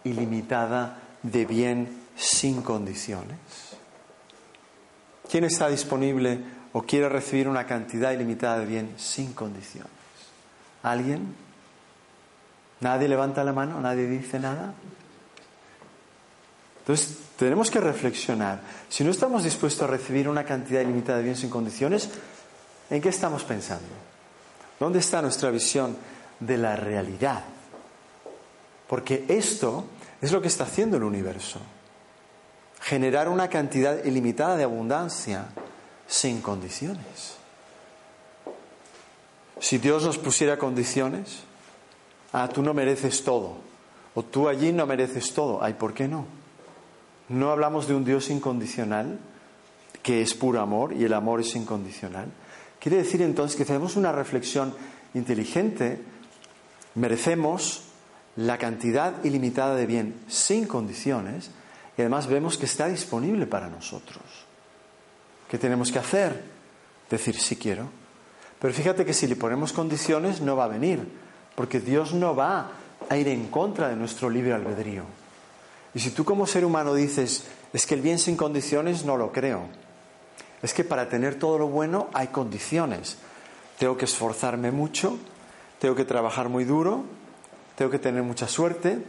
ilimitada 0.05 0.99
de 1.23 1.45
bien 1.45 2.05
sin 2.17 2.63
condiciones? 2.63 3.39
¿Quién 5.29 5.45
está 5.45 5.69
disponible 5.69 6.39
o 6.73 6.83
quiere 6.83 7.09
recibir 7.09 7.49
una 7.49 7.67
cantidad 7.67 8.13
ilimitada 8.13 8.59
de 8.61 8.67
bien 8.67 8.95
sin 8.97 9.33
condiciones? 9.33 9.91
¿Alguien? 10.83 11.35
¿Nadie 12.81 13.09
levanta 13.09 13.43
la 13.43 13.53
mano? 13.53 13.81
¿Nadie 13.81 14.07
dice 14.07 14.39
nada? 14.39 14.75
Entonces, 16.81 17.19
tenemos 17.39 17.71
que 17.71 17.81
reflexionar. 17.81 18.61
Si 18.91 19.03
no 19.03 19.11
estamos 19.11 19.43
dispuestos 19.43 19.89
a 19.89 19.91
recibir 19.91 20.29
una 20.29 20.45
cantidad 20.45 20.83
ilimitada 20.83 21.19
de 21.19 21.25
bienes 21.25 21.41
sin 21.41 21.51
condiciones, 21.51 22.11
¿en 22.91 23.01
qué 23.01 23.09
estamos 23.09 23.43
pensando? 23.43 24.04
¿Dónde 24.85 24.99
está 24.99 25.23
nuestra 25.23 25.51
visión 25.51 25.97
de 26.41 26.59
la 26.59 26.77
realidad? 26.77 27.43
Porque 28.87 29.25
esto 29.29 29.87
es 30.21 30.31
lo 30.31 30.43
que 30.43 30.49
está 30.49 30.65
haciendo 30.65 30.99
el 30.99 31.05
universo. 31.05 31.59
Generar 32.83 33.31
una 33.31 33.49
cantidad 33.49 34.05
ilimitada 34.05 34.59
de 34.59 34.65
abundancia 34.65 35.47
sin 36.07 36.43
condiciones. 36.43 37.39
Si 39.59 39.79
Dios 39.79 40.05
nos 40.05 40.19
pusiera 40.19 40.59
condiciones, 40.59 41.45
ah, 42.35 42.51
tú 42.53 42.63
no 42.63 42.75
mereces 42.75 43.25
todo, 43.25 43.57
o 44.15 44.23
tú 44.23 44.51
allí 44.51 44.71
no 44.71 44.85
mereces 44.85 45.33
todo, 45.33 45.65
ay, 45.65 45.73
¿por 45.73 45.95
qué 45.95 46.09
no? 46.09 46.27
No 47.31 47.51
hablamos 47.53 47.89
de 47.89 47.95
un 47.95 48.05
Dios 48.05 48.29
incondicional, 48.29 49.19
que 50.03 50.21
es 50.21 50.35
puro 50.35 50.61
amor 50.61 50.93
y 50.93 51.05
el 51.05 51.15
amor 51.15 51.41
es 51.41 51.57
incondicional. 51.57 52.27
Quiere 52.85 52.99
decir 52.99 53.23
entonces 53.23 53.57
que 53.57 53.63
hacemos 53.63 53.97
una 53.97 54.13
reflexión 54.13 54.75
inteligente, 55.15 56.03
merecemos 56.97 57.85
la 58.37 58.59
cantidad 58.59 59.25
ilimitada 59.25 59.75
de 59.75 59.87
bien 59.87 60.21
sin 60.29 60.67
condiciones 60.67 61.51
y 61.97 62.03
además 62.03 62.27
vemos 62.27 62.59
que 62.59 62.67
está 62.67 62.87
disponible 62.87 63.47
para 63.47 63.71
nosotros. 63.71 64.23
¿Qué 65.49 65.57
tenemos 65.57 65.91
que 65.91 65.99
hacer? 65.99 66.45
Decir 67.09 67.41
sí 67.41 67.57
quiero. 67.57 67.89
Pero 68.59 68.75
fíjate 68.75 69.07
que 69.07 69.15
si 69.15 69.29
le 69.29 69.37
ponemos 69.37 69.73
condiciones 69.73 70.43
no 70.43 70.55
va 70.55 70.65
a 70.65 70.69
venir, 70.69 71.09
porque 71.55 71.81
Dios 71.81 72.13
no 72.13 72.37
va 72.37 72.71
a 73.09 73.17
ir 73.17 73.29
en 73.29 73.47
contra 73.47 73.89
de 73.89 73.97
nuestro 73.97 74.29
libre 74.29 74.53
albedrío. 74.53 75.05
Y 75.95 76.01
si 76.01 76.11
tú 76.11 76.27
como 76.27 76.47
ser 76.47 76.67
humano 76.67 76.95
dices, 76.95 77.47
es 77.73 77.87
que 77.87 77.95
el 77.95 78.03
bien 78.03 78.19
sin 78.19 78.37
condiciones 78.37 79.07
no 79.07 79.17
lo 79.17 79.33
creo, 79.33 79.71
es 80.65 80.73
que 80.73 80.83
para 80.83 81.11
tener 81.11 81.35
todo 81.35 81.59
lo 81.59 81.69
bueno 81.69 82.09
hay 82.15 82.29
condiciones. 82.29 83.19
Tengo 83.79 83.99
que 83.99 84.07
esforzarme 84.07 84.71
mucho, 84.71 85.19
tengo 85.79 85.95
que 85.95 86.07
trabajar 86.07 86.49
muy 86.49 86.65
duro, 86.65 87.05
tengo 87.77 87.91
que 87.91 87.99
tener 87.99 88.23
mucha 88.23 88.49
suerte 88.49 89.05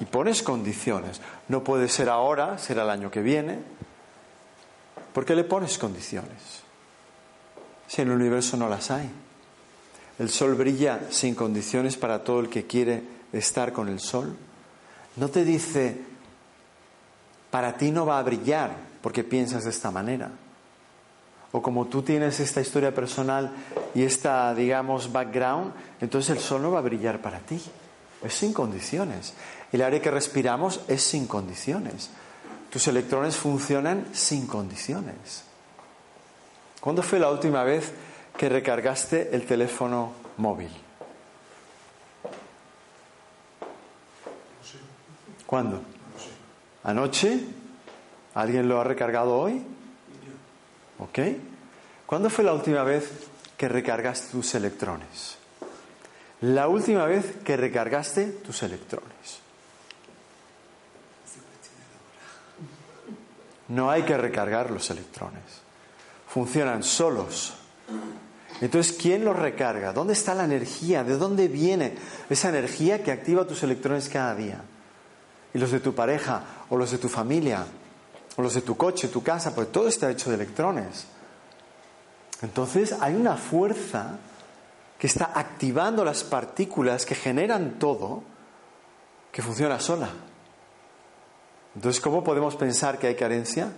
y 0.00 0.04
pones 0.06 0.42
condiciones. 0.42 1.20
No 1.46 1.62
puede 1.62 1.88
ser 1.88 2.08
ahora, 2.08 2.58
será 2.58 2.82
el 2.82 2.90
año 2.90 3.12
que 3.12 3.22
viene. 3.22 3.60
¿Por 5.14 5.24
qué 5.24 5.36
le 5.36 5.44
pones 5.44 5.78
condiciones? 5.78 6.62
Si 7.86 8.02
en 8.02 8.08
el 8.08 8.14
universo 8.14 8.56
no 8.56 8.68
las 8.68 8.90
hay. 8.90 9.08
El 10.18 10.30
sol 10.30 10.56
brilla 10.56 11.02
sin 11.10 11.36
condiciones 11.36 11.96
para 11.96 12.24
todo 12.24 12.40
el 12.40 12.48
que 12.48 12.66
quiere 12.66 13.04
estar 13.32 13.72
con 13.72 13.88
el 13.88 14.00
sol. 14.00 14.36
No 15.14 15.28
te 15.28 15.44
dice, 15.44 16.00
para 17.52 17.76
ti 17.76 17.92
no 17.92 18.04
va 18.04 18.18
a 18.18 18.22
brillar 18.24 18.74
porque 19.00 19.22
piensas 19.22 19.62
de 19.62 19.70
esta 19.70 19.92
manera. 19.92 20.32
O 21.52 21.60
como 21.60 21.86
tú 21.86 22.02
tienes 22.02 22.40
esta 22.40 22.62
historia 22.62 22.94
personal 22.94 23.52
y 23.94 24.02
esta, 24.02 24.54
digamos, 24.54 25.12
background, 25.12 25.74
entonces 26.00 26.30
el 26.30 26.42
sol 26.42 26.62
no 26.62 26.70
va 26.70 26.78
a 26.78 26.82
brillar 26.82 27.20
para 27.20 27.40
ti. 27.40 27.62
Es 28.22 28.34
sin 28.34 28.52
condiciones. 28.52 29.34
El 29.70 29.82
aire 29.82 30.00
que 30.00 30.10
respiramos 30.10 30.80
es 30.88 31.02
sin 31.02 31.26
condiciones. 31.26 32.10
Tus 32.70 32.88
electrones 32.88 33.36
funcionan 33.36 34.06
sin 34.12 34.46
condiciones. 34.46 35.44
¿Cuándo 36.80 37.02
fue 37.02 37.18
la 37.18 37.30
última 37.30 37.64
vez 37.64 37.92
que 38.36 38.48
recargaste 38.48 39.34
el 39.34 39.44
teléfono 39.44 40.12
móvil? 40.38 40.70
¿Cuándo? 45.46 45.82
¿Anoche? 46.82 47.40
¿Alguien 48.34 48.68
lo 48.68 48.80
ha 48.80 48.84
recargado 48.84 49.36
hoy? 49.38 49.62
¿Ok? 51.02 51.18
¿Cuándo 52.06 52.30
fue 52.30 52.44
la 52.44 52.52
última 52.52 52.84
vez 52.84 53.10
que 53.56 53.68
recargaste 53.68 54.30
tus 54.30 54.54
electrones? 54.54 55.36
La 56.42 56.68
última 56.68 57.06
vez 57.06 57.24
que 57.44 57.56
recargaste 57.56 58.26
tus 58.26 58.62
electrones. 58.62 59.40
No 63.68 63.90
hay 63.90 64.02
que 64.02 64.16
recargar 64.16 64.70
los 64.70 64.90
electrones. 64.90 65.42
Funcionan 66.28 66.82
solos. 66.82 67.54
Entonces, 68.60 68.96
¿quién 69.00 69.24
los 69.24 69.36
recarga? 69.36 69.92
¿Dónde 69.92 70.12
está 70.12 70.34
la 70.34 70.44
energía? 70.44 71.02
¿De 71.02 71.16
dónde 71.16 71.48
viene 71.48 71.94
esa 72.30 72.48
energía 72.48 73.02
que 73.02 73.10
activa 73.10 73.46
tus 73.46 73.62
electrones 73.62 74.08
cada 74.08 74.34
día? 74.34 74.62
y 75.54 75.58
los 75.58 75.70
de 75.70 75.80
tu 75.80 75.94
pareja 75.94 76.42
o 76.70 76.76
los 76.76 76.90
de 76.90 76.98
tu 76.98 77.08
familia 77.08 77.64
o 78.36 78.42
los 78.42 78.54
de 78.54 78.62
tu 78.62 78.76
coche, 78.76 79.08
tu 79.08 79.22
casa, 79.22 79.54
porque 79.54 79.72
todo 79.72 79.88
está 79.88 80.10
hecho 80.10 80.30
de 80.30 80.36
electrones. 80.36 81.06
Entonces 82.42 82.94
hay 83.00 83.14
una 83.14 83.36
fuerza 83.36 84.18
que 84.98 85.06
está 85.06 85.32
activando 85.34 86.04
las 86.04 86.24
partículas 86.24 87.04
que 87.04 87.14
generan 87.14 87.78
todo 87.78 88.22
que 89.30 89.42
funciona 89.42 89.80
sola. 89.80 90.10
Entonces, 91.74 92.00
¿cómo 92.00 92.22
podemos 92.22 92.54
pensar 92.54 92.98
que 92.98 93.06
hay 93.06 93.14
carencia? 93.14 93.72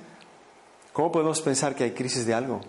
¿Cómo 0.92 1.12
podemos 1.12 1.40
pensar 1.40 1.74
que 1.74 1.84
hay 1.84 1.92
crisis 1.92 2.26
de 2.26 2.34
algo? 2.34 2.60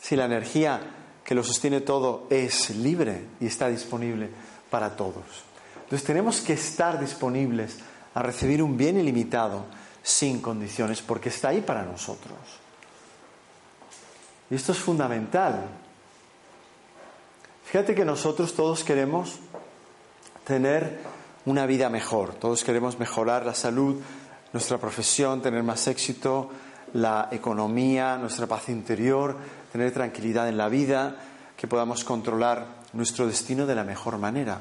Si 0.00 0.14
la 0.16 0.26
energía 0.26 0.80
que 1.24 1.34
lo 1.34 1.42
sostiene 1.42 1.80
todo 1.80 2.26
es 2.30 2.70
libre 2.70 3.26
y 3.40 3.46
está 3.46 3.68
disponible 3.68 4.30
para 4.70 4.96
todos. 4.96 5.44
Entonces 5.82 6.04
tenemos 6.04 6.40
que 6.40 6.52
estar 6.52 7.00
disponibles 7.00 7.78
a 8.14 8.22
recibir 8.22 8.62
un 8.62 8.76
bien 8.76 8.98
ilimitado 8.98 9.64
sin 10.04 10.42
condiciones, 10.42 11.00
porque 11.00 11.30
está 11.30 11.48
ahí 11.48 11.62
para 11.62 11.82
nosotros. 11.82 12.36
Y 14.50 14.54
esto 14.54 14.72
es 14.72 14.78
fundamental. 14.78 15.64
Fíjate 17.64 17.94
que 17.94 18.04
nosotros 18.04 18.54
todos 18.54 18.84
queremos 18.84 19.38
tener 20.44 21.00
una 21.46 21.64
vida 21.64 21.88
mejor, 21.88 22.34
todos 22.34 22.62
queremos 22.62 22.98
mejorar 22.98 23.46
la 23.46 23.54
salud, 23.54 24.00
nuestra 24.52 24.76
profesión, 24.76 25.40
tener 25.40 25.62
más 25.62 25.86
éxito, 25.88 26.50
la 26.92 27.28
economía, 27.32 28.18
nuestra 28.18 28.46
paz 28.46 28.68
interior, 28.68 29.36
tener 29.72 29.90
tranquilidad 29.92 30.50
en 30.50 30.58
la 30.58 30.68
vida, 30.68 31.16
que 31.56 31.66
podamos 31.66 32.04
controlar 32.04 32.66
nuestro 32.92 33.26
destino 33.26 33.64
de 33.64 33.74
la 33.74 33.84
mejor 33.84 34.18
manera. 34.18 34.60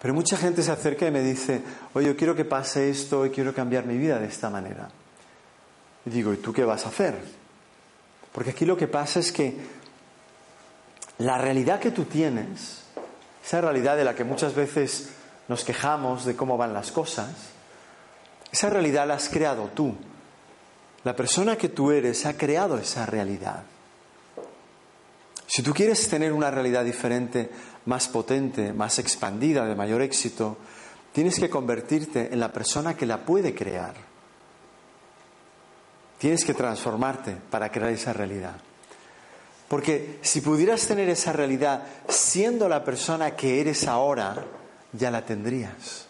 Pero 0.00 0.14
mucha 0.14 0.36
gente 0.36 0.62
se 0.62 0.70
acerca 0.70 1.06
y 1.06 1.10
me 1.10 1.22
dice, 1.22 1.62
oye, 1.92 2.06
yo 2.06 2.16
quiero 2.16 2.34
que 2.34 2.44
pase 2.44 2.88
esto 2.88 3.26
y 3.26 3.30
quiero 3.30 3.54
cambiar 3.54 3.84
mi 3.84 3.98
vida 3.98 4.18
de 4.18 4.26
esta 4.26 4.48
manera. 4.48 4.88
Y 6.06 6.10
digo, 6.10 6.32
¿y 6.32 6.38
tú 6.38 6.52
qué 6.52 6.64
vas 6.64 6.86
a 6.86 6.88
hacer? 6.88 7.20
Porque 8.32 8.50
aquí 8.50 8.64
lo 8.64 8.76
que 8.76 8.88
pasa 8.88 9.20
es 9.20 9.30
que 9.30 9.54
la 11.18 11.36
realidad 11.36 11.80
que 11.80 11.90
tú 11.90 12.04
tienes, 12.04 12.82
esa 13.44 13.60
realidad 13.60 13.96
de 13.96 14.04
la 14.04 14.14
que 14.14 14.24
muchas 14.24 14.54
veces 14.54 15.10
nos 15.48 15.64
quejamos 15.64 16.24
de 16.24 16.34
cómo 16.34 16.56
van 16.56 16.72
las 16.72 16.92
cosas, 16.92 17.30
esa 18.50 18.70
realidad 18.70 19.06
la 19.06 19.14
has 19.14 19.28
creado 19.28 19.70
tú. 19.74 19.94
La 21.04 21.14
persona 21.14 21.56
que 21.56 21.68
tú 21.68 21.90
eres 21.90 22.24
ha 22.24 22.38
creado 22.38 22.78
esa 22.78 23.04
realidad. 23.04 23.64
Si 25.50 25.62
tú 25.62 25.74
quieres 25.74 26.08
tener 26.08 26.32
una 26.32 26.48
realidad 26.48 26.84
diferente, 26.84 27.50
más 27.86 28.06
potente, 28.06 28.72
más 28.72 29.00
expandida, 29.00 29.64
de 29.64 29.74
mayor 29.74 30.00
éxito, 30.00 30.56
tienes 31.12 31.40
que 31.40 31.50
convertirte 31.50 32.32
en 32.32 32.38
la 32.38 32.52
persona 32.52 32.96
que 32.96 33.04
la 33.04 33.24
puede 33.24 33.52
crear. 33.52 33.94
Tienes 36.18 36.44
que 36.44 36.54
transformarte 36.54 37.34
para 37.50 37.68
crear 37.68 37.90
esa 37.90 38.12
realidad. 38.12 38.58
Porque 39.66 40.20
si 40.22 40.40
pudieras 40.40 40.86
tener 40.86 41.08
esa 41.08 41.32
realidad 41.32 41.82
siendo 42.08 42.68
la 42.68 42.84
persona 42.84 43.34
que 43.34 43.60
eres 43.60 43.88
ahora, 43.88 44.44
ya 44.92 45.10
la 45.10 45.26
tendrías. 45.26 46.06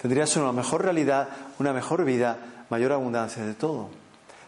Tendrías 0.00 0.36
una 0.36 0.52
mejor 0.52 0.84
realidad, 0.84 1.28
una 1.58 1.72
mejor 1.72 2.04
vida, 2.04 2.38
mayor 2.70 2.92
abundancia 2.92 3.44
de 3.44 3.54
todo. 3.54 3.90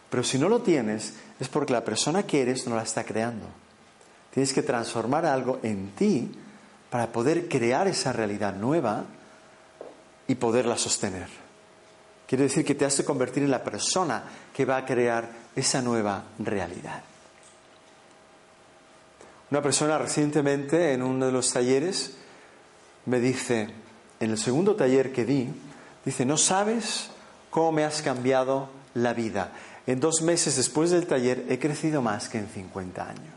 Pero 0.09 0.23
si 0.23 0.39
no 0.39 0.47
lo 0.47 0.61
tienes, 0.61 1.15
es 1.37 1.49
porque 1.49 1.73
la 1.73 1.83
persona 1.83 2.23
que 2.23 2.41
eres 2.41 2.65
no 2.65 2.77
la 2.77 2.83
está 2.83 3.03
creando. 3.03 3.64
Tienes 4.35 4.51
que 4.51 4.63
transformar 4.63 5.25
algo 5.25 5.61
en 5.63 5.95
ti 5.95 6.29
para 6.89 7.07
poder 7.07 7.47
crear 7.47 7.87
esa 7.87 8.11
realidad 8.11 8.53
nueva 8.53 9.05
y 10.27 10.35
poderla 10.35 10.77
sostener. 10.77 11.29
Quiere 12.27 12.43
decir 12.43 12.65
que 12.65 12.75
te 12.75 12.83
has 12.83 12.97
de 12.97 13.05
convertir 13.05 13.43
en 13.43 13.51
la 13.51 13.63
persona 13.63 14.23
que 14.53 14.65
va 14.65 14.75
a 14.75 14.85
crear 14.85 15.29
esa 15.55 15.81
nueva 15.81 16.25
realidad. 16.37 17.01
Una 19.51 19.61
persona 19.61 19.97
recientemente 19.97 20.91
en 20.91 21.01
uno 21.01 21.27
de 21.27 21.31
los 21.31 21.53
talleres 21.53 22.17
me 23.05 23.21
dice, 23.21 23.69
en 24.19 24.31
el 24.31 24.37
segundo 24.37 24.75
taller 24.75 25.13
que 25.13 25.23
di, 25.23 25.47
dice, 26.03 26.25
no 26.25 26.37
sabes 26.37 27.09
cómo 27.49 27.71
me 27.71 27.85
has 27.85 28.01
cambiado 28.01 28.67
la 28.95 29.13
vida. 29.13 29.53
En 29.87 30.01
dos 30.01 30.21
meses 30.21 30.57
después 30.57 30.91
del 30.91 31.07
taller 31.07 31.45
he 31.47 31.57
crecido 31.57 32.01
más 32.01 32.27
que 32.27 32.39
en 32.39 32.49
50 32.49 33.09
años. 33.09 33.34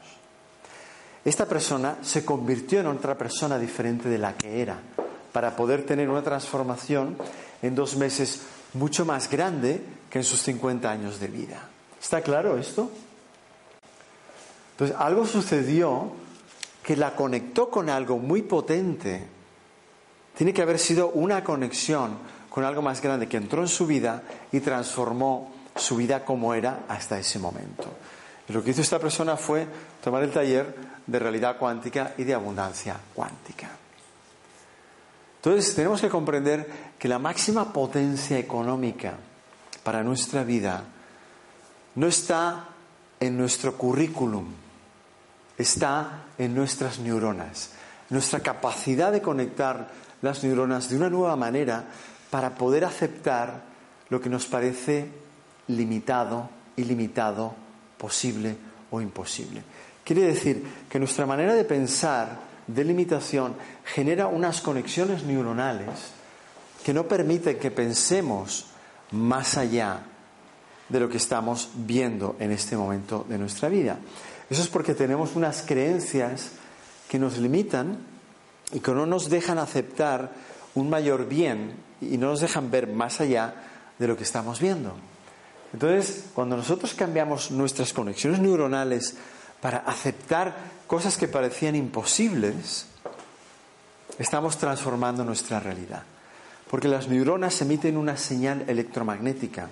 Esta 1.25 1.47
persona 1.47 1.99
se 2.03 2.25
convirtió 2.25 2.81
en 2.81 2.87
otra 2.87 3.17
persona 3.17 3.59
diferente 3.59 4.09
de 4.09 4.19
la 4.19 4.37
que 4.37 4.63
era 4.63 4.79
para 5.33 5.57
poder 5.57 5.85
tener 5.85 6.09
una 6.09 6.23
transformación 6.23 7.17
en 7.63 7.75
dos 7.75 7.97
meses 7.97 8.43
mucho 8.75 9.05
más 9.05 9.31
grande 9.31 9.83
que 10.11 10.19
en 10.19 10.25
sus 10.25 10.43
50 10.43 10.91
años 10.91 11.21
de 11.21 11.29
vida. 11.29 11.69
¿Está 12.01 12.23
claro 12.23 12.57
esto? 12.57 12.91
Entonces, 14.73 14.97
algo 14.99 15.27
sucedió 15.27 16.13
que 16.83 16.97
la 16.97 17.15
conectó 17.15 17.69
con 17.69 17.91
algo 17.91 18.19
muy 18.19 18.43
potente. 18.43 19.27
Tiene 20.37 20.55
que 20.55 20.63
haber 20.63 20.79
sido 20.79 21.11
una 21.11 21.43
conexión 21.43 22.17
con 22.49 22.65
algo 22.65 22.81
más 22.81 23.03
grande 23.03 23.29
que 23.29 23.37
entró 23.37 23.61
en 23.61 23.69
su 23.69 23.87
vida 23.87 24.23
y 24.53 24.61
transformó 24.61 25.53
su 25.75 25.97
vida 25.97 26.25
como 26.25 26.55
era 26.55 26.85
hasta 26.89 27.19
ese 27.19 27.39
momento. 27.39 27.89
Lo 28.49 28.63
que 28.63 28.71
hizo 28.71 28.81
esta 28.81 28.99
persona 28.99 29.37
fue 29.37 29.67
tomar 30.03 30.23
el 30.23 30.31
taller 30.31 30.75
de 31.09 31.19
realidad 31.19 31.57
cuántica 31.57 32.15
y 32.19 32.25
de 32.25 32.35
abundancia 32.35 32.97
cuántica. 33.15 33.71
Entonces 35.37 35.75
tenemos 35.75 36.01
que 36.01 36.11
comprender 36.11 36.95
que 36.99 37.09
la 37.09 37.19
máxima 37.19 37.73
potencia 37.73 38.39
económica 38.39 39.15
para 39.83 40.03
nuestra 40.03 40.45
vida 40.45 40.85
no 41.95 42.07
está 42.07 42.67
en 43.19 43.39
nuestro 43.39 43.77
currículum, 43.77 44.47
está 45.57 46.25
en 46.37 46.55
nuestras 46.55 46.99
neuronas, 46.99 47.71
nuestra 48.11 48.41
capacidad 48.41 49.11
de 49.11 49.23
conectar 49.23 49.91
las 50.21 50.45
neuronas 50.45 50.91
de 50.91 50.97
una 50.97 51.09
nueva 51.09 51.37
manera 51.37 51.85
para 52.31 52.55
poder 52.55 52.85
aceptar 52.85 53.63
lo 54.11 54.21
que 54.21 54.29
nos 54.29 54.45
parece 54.47 55.09
limitado, 55.69 56.51
ilimitado, 56.77 57.55
posible 57.97 58.57
o 58.91 59.01
imposible. 59.01 59.63
Quiere 60.09 60.23
decir 60.23 60.65
que 60.89 60.99
nuestra 60.99 61.27
manera 61.27 61.53
de 61.53 61.65
pensar 61.65 62.41
de 62.67 62.83
limitación 62.83 63.55
genera 63.85 64.27
unas 64.27 64.63
conexiones 64.63 65.23
neuronales 65.25 65.91
que 66.83 66.95
no 66.95 67.07
permiten 67.07 67.59
que 67.59 67.71
pensemos 67.71 68.69
más 69.11 69.59
allá 69.59 70.01
de 70.89 71.01
lo 71.01 71.11
que 71.11 71.19
estamos 71.19 71.69
viendo 71.75 72.37
en 72.41 72.53
este 72.53 72.75
momento 72.75 73.27
de 73.29 73.37
nuestra 73.37 73.69
vida. 73.69 73.99
Eso 74.49 74.63
es 74.63 74.69
porque 74.69 74.95
tenemos 74.95 75.37
unas 75.37 75.61
creencias 75.61 76.53
que 77.07 77.19
nos 77.19 77.37
limitan 77.37 77.99
y 78.73 78.81
que 78.81 78.93
no 78.93 79.05
nos 79.05 79.29
dejan 79.29 79.59
aceptar 79.59 80.33
un 80.75 80.89
mayor 80.89 81.29
bien 81.29 81.75
y 82.01 82.17
no 82.17 82.29
nos 82.29 82.41
dejan 82.41 82.71
ver 82.71 82.87
más 82.87 83.21
allá 83.21 83.57
de 83.99 84.09
lo 84.09 84.17
que 84.17 84.25
estamos 84.25 84.59
viendo. 84.59 84.95
Entonces, 85.75 86.31
cuando 86.33 86.57
nosotros 86.57 86.95
cambiamos 86.95 87.51
nuestras 87.51 87.93
conexiones 87.93 88.41
neuronales 88.41 89.15
para 89.61 89.79
aceptar 89.79 90.55
cosas 90.87 91.17
que 91.17 91.29
parecían 91.29 91.75
imposibles, 91.75 92.87
estamos 94.19 94.57
transformando 94.59 95.25
nuestra 95.25 95.61
realidad. 95.61 96.03
Porque 96.71 96.89
las 96.89 97.09
neuronas 97.09 97.61
emiten 97.63 97.97
una 97.97 98.17
señal 98.17 98.65
electromagnética. 98.69 99.69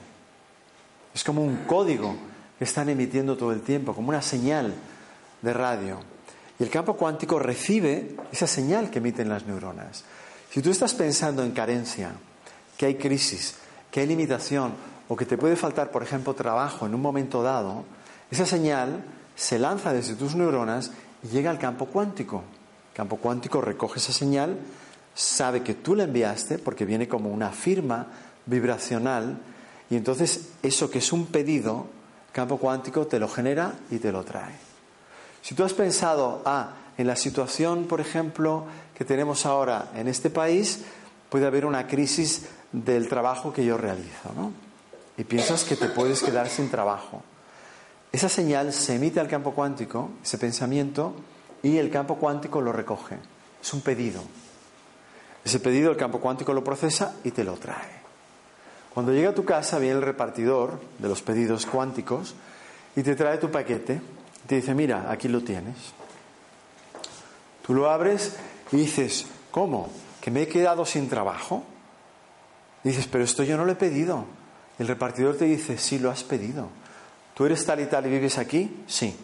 Es 1.14 1.25
como 1.25 1.42
un 1.42 1.64
código 1.64 2.16
que 2.59 2.64
están 2.64 2.88
emitiendo 2.88 3.37
todo 3.37 3.53
el 3.53 3.61
tiempo, 3.61 3.94
como 3.94 4.09
una 4.09 4.22
señal 4.22 4.75
de 5.42 5.53
radio. 5.53 6.01
Y 6.59 6.62
el 6.62 6.70
campo 6.70 6.96
cuántico 6.96 7.38
recibe 7.38 8.16
esa 8.33 8.46
señal 8.46 8.90
que 8.90 8.99
emiten 8.99 9.29
las 9.29 9.46
neuronas. 9.46 10.05
Si 10.51 10.62
tú 10.62 10.70
estás 10.70 10.94
pensando 10.94 11.42
en 11.44 11.53
carencia, 11.53 12.12
que 12.77 12.87
hay 12.87 12.94
crisis, 12.94 13.57
que 13.90 14.01
hay 14.01 14.07
limitación 14.07 14.75
o 15.09 15.16
que 15.16 15.27
te 15.27 15.37
puede 15.37 15.57
faltar, 15.57 15.90
por 15.90 16.03
ejemplo, 16.03 16.35
trabajo 16.35 16.87
en 16.87 16.94
un 16.94 17.03
momento 17.03 17.42
dado, 17.42 17.85
esa 18.31 18.46
señal 18.46 19.05
se 19.37 19.59
lanza 19.59 19.92
desde 19.92 20.14
tus 20.14 20.35
neuronas 20.35 20.90
y 21.22 21.29
llega 21.29 21.51
al 21.51 21.59
campo 21.59 21.87
cuántico. 21.87 22.42
El 22.90 22.96
campo 22.96 23.18
cuántico 23.18 23.61
recoge 23.61 24.01
esa 24.01 24.12
señal, 24.12 24.59
sabe 25.14 25.62
que 25.62 25.75
tú 25.75 25.94
la 25.94 26.05
enviaste 26.05 26.59
porque 26.59 26.85
viene 26.85 27.07
como 27.07 27.31
una 27.31 27.51
firma 27.51 28.07
vibracional 28.46 29.38
y 29.90 29.96
entonces 29.96 30.49
eso 30.62 30.90
que 30.90 30.99
es 30.99 31.12
un 31.12 31.27
pedido, 31.27 31.87
el 32.29 32.33
campo 32.33 32.59
cuántico 32.59 33.07
te 33.07 33.18
lo 33.18 33.29
genera 33.29 33.75
y 33.90 33.99
te 33.99 34.11
lo 34.11 34.25
trae. 34.25 34.55
Si 35.42 35.55
tú 35.55 35.62
has 35.62 35.75
pensado, 35.75 36.42
ah, 36.44 36.72
en 36.99 37.07
la 37.07 37.16
situación, 37.16 37.85
por 37.85 38.01
ejemplo, 38.01 38.64
que 38.96 39.05
tenemos 39.05 39.46
ahora 39.46 39.90
en 39.94 40.09
este 40.09 40.31
país, 40.31 40.85
puede 41.29 41.46
haber 41.46 41.66
una 41.66 41.87
crisis 41.87 42.46
del 42.72 43.09
trabajo 43.09 43.53
que 43.53 43.64
yo 43.64 43.77
realizo, 43.77 44.33
¿no? 44.35 44.53
Y 45.18 45.25
piensas 45.25 45.64
que 45.64 45.77
te 45.77 45.88
puedes 45.88 46.22
quedar 46.22 46.49
sin 46.49 46.70
trabajo. 46.70 47.22
Esa 48.16 48.31
señal 48.31 48.72
se 48.72 48.94
emite 48.94 49.20
al 49.20 49.29
campo 49.29 49.52
cuántico, 49.52 50.09
ese 50.24 50.38
pensamiento, 50.38 51.14
y 51.62 51.76
el 51.76 51.90
campo 51.90 52.16
cuántico 52.16 52.62
lo 52.62 52.72
recoge. 52.72 53.18
Es 53.61 53.74
un 53.74 53.83
pedido. 53.83 54.22
Ese 55.44 55.61
pedido 55.61 55.90
el 55.90 55.98
campo 55.98 56.18
cuántico 56.18 56.55
lo 56.55 56.64
procesa 56.64 57.16
y 57.24 57.33
te 57.33 57.44
lo 57.44 57.57
trae. 57.57 58.00
Cuando 58.94 59.12
llega 59.12 59.29
a 59.29 59.35
tu 59.35 59.44
casa 59.44 59.79
viene 59.79 59.96
el 59.96 60.02
repartidor 60.02 60.81
de 60.98 61.09
los 61.09 61.20
pedidos 61.20 61.66
cuánticos 61.66 62.35
y 62.96 63.02
te 63.02 63.16
trae 63.16 63.37
tu 63.37 63.50
paquete 63.50 64.00
te 64.46 64.55
dice, 64.55 64.72
mira, 64.72 65.11
aquí 65.11 65.29
lo 65.29 65.42
tienes. 65.42 65.76
Tú 67.66 67.74
lo 67.74 67.90
abres 67.90 68.35
y 68.72 68.79
dices, 68.79 69.26
¿cómo? 69.50 69.90
¿Que 70.22 70.31
me 70.31 70.40
he 70.40 70.48
quedado 70.48 70.87
sin 70.87 71.11
trabajo? 71.11 71.64
dices, 72.83 73.09
pero 73.09 73.24
esto 73.24 73.42
yo 73.42 73.59
no 73.59 73.66
lo 73.66 73.72
he 73.72 73.76
pedido. 73.76 74.24
El 74.79 74.88
repartidor 74.88 75.37
te 75.37 75.44
dice, 75.44 75.76
sí, 75.76 75.98
lo 75.98 76.11
has 76.11 76.24
pedido. 76.24 76.70
¿Tú 77.37 77.44
eres 77.44 77.66
tal 77.66 77.81
y 77.81 77.85
tal 77.85 78.07
y 78.07 78.09
vives 78.09 78.38
aquí? 78.38 78.83
Sí. 78.87 79.14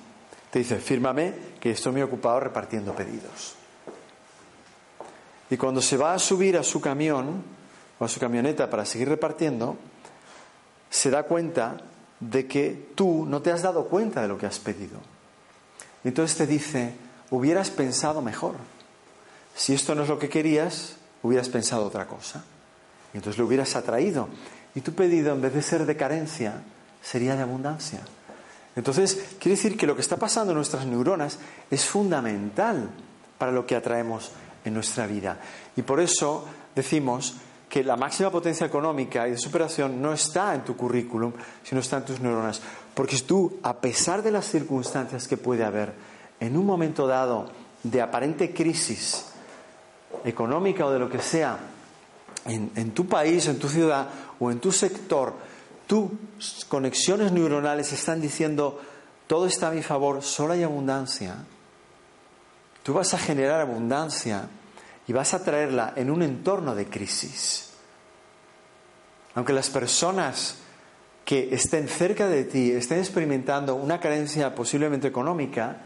Te 0.51 0.59
dice, 0.59 0.77
fírmame 0.77 1.33
que 1.59 1.71
estoy 1.71 1.93
muy 1.93 2.03
ocupado 2.03 2.41
repartiendo 2.41 2.95
pedidos. 2.95 3.55
Y 5.49 5.57
cuando 5.57 5.81
se 5.81 5.97
va 5.97 6.13
a 6.13 6.19
subir 6.19 6.59
a 6.59 6.63
su 6.63 6.79
camión 6.79 7.43
o 7.99 8.05
a 8.05 8.09
su 8.09 8.21
camioneta 8.21 8.69
para 8.69 8.85
seguir 8.85 9.09
repartiendo, 9.09 9.79
se 10.91 11.09
da 11.09 11.23
cuenta 11.23 11.79
de 12.21 12.47
que 12.47 12.91
tú 12.95 13.25
no 13.25 13.41
te 13.41 13.51
has 13.51 13.63
dado 13.63 13.87
cuenta 13.87 14.21
de 14.21 14.29
lo 14.29 14.37
que 14.37 14.45
has 14.45 14.59
pedido. 14.59 14.99
Y 16.05 16.09
entonces 16.09 16.37
te 16.37 16.47
dice, 16.47 16.93
hubieras 17.31 17.71
pensado 17.71 18.21
mejor. 18.21 18.57
Si 19.55 19.73
esto 19.73 19.95
no 19.95 20.03
es 20.03 20.11
lo 20.11 20.19
que 20.19 20.29
querías, 20.29 20.97
hubieras 21.23 21.49
pensado 21.49 21.87
otra 21.87 22.07
cosa. 22.07 22.45
Y 23.15 23.17
entonces 23.17 23.39
lo 23.39 23.47
hubieras 23.47 23.75
atraído. 23.75 24.29
Y 24.75 24.83
tu 24.83 24.93
pedido, 24.93 25.33
en 25.33 25.41
vez 25.41 25.55
de 25.55 25.63
ser 25.63 25.87
de 25.87 25.97
carencia, 25.97 26.63
sería 27.03 27.37
de 27.37 27.43
abundancia. 27.43 28.01
Entonces, 28.75 29.37
quiere 29.39 29.57
decir 29.57 29.77
que 29.77 29.87
lo 29.87 29.95
que 29.95 30.01
está 30.01 30.17
pasando 30.17 30.53
en 30.53 30.57
nuestras 30.57 30.87
neuronas 30.87 31.39
es 31.71 31.85
fundamental 31.85 32.89
para 33.37 33.53
lo 33.53 33.67
que 33.67 33.77
atraemos 33.77 34.31
en 34.65 34.75
nuestra 34.75 35.07
vida. 35.07 35.39
Y 35.77 35.83
por 35.83 36.01
eso 36.01 36.47
decimos 36.75 37.35
que 37.69 37.85
la 37.85 37.97
máxima 37.97 38.31
potencia 38.31 38.67
económica 38.67 39.27
y 39.27 39.33
de 39.33 39.39
superación 39.39 40.01
no 40.01 40.13
está 40.13 40.55
en 40.55 40.63
tu 40.63 40.77
currículum, 40.77 41.33
sino 41.63 41.81
está 41.81 41.99
en 41.99 42.05
tus 42.05 42.21
neuronas. 42.21 42.63
Porque 42.95 43.19
tú, 43.19 43.59
a 43.63 43.75
pesar 43.81 44.23
de 44.23 44.31
las 44.31 44.47
circunstancias 44.47 45.29
que 45.29 45.37
puede 45.37 45.65
haber, 45.65 45.93
en 46.41 46.57
un 46.57 46.65
momento 46.65 47.07
dado 47.07 47.51
de 47.83 48.01
aparente 48.01 48.53
crisis 48.55 49.27
económica 50.25 50.87
o 50.87 50.91
de 50.91 50.99
lo 50.99 51.11
que 51.11 51.19
sea, 51.19 51.59
en 52.45 52.91
tu 52.93 53.07
país, 53.07 53.47
en 53.47 53.59
tu 53.59 53.69
ciudad 53.69 54.09
o 54.41 54.51
en 54.51 54.59
tu 54.61 54.73
sector, 54.73 55.35
tus 55.87 56.65
conexiones 56.69 57.33
neuronales 57.33 57.93
están 57.93 58.21
diciendo, 58.21 58.81
todo 59.27 59.47
está 59.47 59.69
a 59.69 59.73
mi 59.73 59.83
favor, 59.83 60.23
solo 60.23 60.53
hay 60.53 60.63
abundancia, 60.63 61.37
tú 62.83 62.95
vas 62.95 63.15
a 63.15 63.19
generar 63.19 63.61
abundancia 63.61 64.49
y 65.07 65.13
vas 65.13 65.35
a 65.35 65.43
traerla 65.43 65.93
en 65.97 66.11
un 66.11 66.23
entorno 66.23 66.75
de 66.75 66.87
crisis. 66.87 67.71
Aunque 69.35 69.53
las 69.53 69.71
personas 69.71 70.57
que 71.25 71.55
estén 71.55 71.89
cerca 71.89 72.29
de 72.29 72.45
ti 72.45 72.73
estén 72.73 72.99
experimentando 72.99 73.75
una 73.75 74.01
carencia 74.01 74.55
posiblemente 74.55 75.09
económica, 75.09 75.79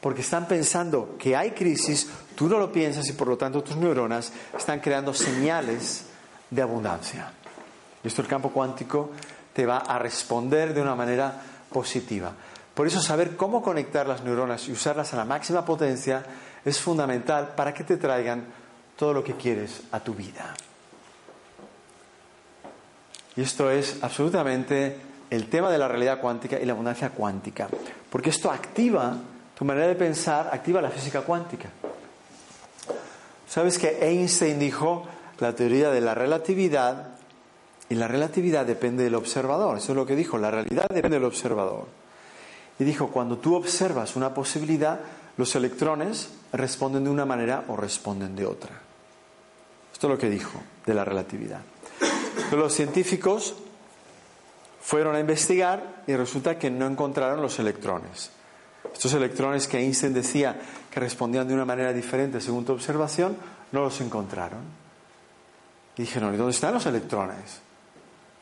porque 0.00 0.22
están 0.22 0.48
pensando 0.48 1.16
que 1.16 1.36
hay 1.36 1.52
crisis, 1.52 2.08
tú 2.34 2.48
no 2.48 2.58
lo 2.58 2.72
piensas 2.72 3.08
y 3.08 3.12
por 3.12 3.28
lo 3.28 3.38
tanto 3.38 3.62
tus 3.62 3.76
neuronas 3.76 4.32
están 4.56 4.80
creando 4.80 5.14
señales 5.14 6.06
de 6.50 6.60
abundancia. 6.60 7.32
Y 8.02 8.08
esto 8.08 8.20
el 8.20 8.28
campo 8.28 8.50
cuántico 8.50 9.10
te 9.52 9.66
va 9.66 9.78
a 9.78 9.98
responder 9.98 10.74
de 10.74 10.82
una 10.82 10.94
manera 10.94 11.34
positiva. 11.72 12.32
Por 12.74 12.86
eso 12.86 13.00
saber 13.00 13.36
cómo 13.36 13.62
conectar 13.62 14.06
las 14.06 14.22
neuronas 14.22 14.66
y 14.68 14.72
usarlas 14.72 15.12
a 15.12 15.16
la 15.16 15.24
máxima 15.24 15.64
potencia 15.64 16.24
es 16.64 16.80
fundamental 16.80 17.54
para 17.54 17.74
que 17.74 17.84
te 17.84 17.96
traigan 17.96 18.44
todo 18.96 19.12
lo 19.12 19.22
que 19.24 19.36
quieres 19.36 19.82
a 19.92 20.00
tu 20.00 20.14
vida. 20.14 20.54
Y 23.36 23.42
esto 23.42 23.70
es 23.70 23.98
absolutamente 24.02 24.96
el 25.30 25.48
tema 25.48 25.70
de 25.70 25.78
la 25.78 25.88
realidad 25.88 26.20
cuántica 26.20 26.58
y 26.58 26.66
la 26.66 26.72
abundancia 26.72 27.10
cuántica, 27.10 27.68
porque 28.10 28.30
esto 28.30 28.50
activa 28.50 29.16
tu 29.56 29.64
manera 29.64 29.86
de 29.86 29.94
pensar, 29.94 30.50
activa 30.52 30.82
la 30.82 30.90
física 30.90 31.22
cuántica. 31.22 31.70
¿Sabes 33.48 33.78
que 33.78 33.98
Einstein 34.00 34.58
dijo 34.58 35.06
la 35.38 35.54
teoría 35.54 35.90
de 35.90 36.00
la 36.00 36.14
relatividad 36.14 37.08
y 37.88 37.94
la 37.94 38.08
relatividad 38.08 38.64
depende 38.64 39.04
del 39.04 39.14
observador? 39.14 39.76
Eso 39.76 39.92
es 39.92 39.96
lo 39.96 40.06
que 40.06 40.16
dijo, 40.16 40.38
la 40.38 40.50
realidad 40.50 40.86
depende 40.88 41.16
del 41.16 41.26
observador. 41.26 41.86
Y 42.78 42.84
dijo, 42.84 43.08
cuando 43.08 43.38
tú 43.38 43.54
observas 43.54 44.16
una 44.16 44.32
posibilidad, 44.32 45.00
los 45.36 45.54
electrones 45.54 46.30
responden 46.52 47.04
de 47.04 47.10
una 47.10 47.24
manera 47.24 47.64
o 47.68 47.76
responden 47.76 48.34
de 48.34 48.46
otra. 48.46 48.80
Esto 49.92 50.06
es 50.06 50.10
lo 50.10 50.18
que 50.18 50.30
dijo 50.30 50.60
de 50.86 50.94
la 50.94 51.04
relatividad. 51.04 51.60
los 52.52 52.72
científicos 52.72 53.54
fueron 54.80 55.14
a 55.14 55.20
investigar 55.20 56.02
y 56.06 56.16
resulta 56.16 56.58
que 56.58 56.70
no 56.70 56.86
encontraron 56.86 57.40
los 57.40 57.58
electrones. 57.58 58.30
Estos 58.92 59.14
electrones 59.14 59.68
que 59.68 59.78
Einstein 59.78 60.12
decía 60.12 60.60
que 60.90 61.00
respondían 61.00 61.46
de 61.46 61.54
una 61.54 61.64
manera 61.64 61.92
diferente 61.92 62.40
según 62.40 62.64
tu 62.64 62.72
observación, 62.72 63.36
no 63.70 63.80
los 63.80 64.00
encontraron. 64.00 64.60
Y 65.96 66.02
dijeron, 66.02 66.34
¿y 66.34 66.36
dónde 66.36 66.52
están 66.52 66.74
los 66.74 66.86
electrones? 66.86 67.60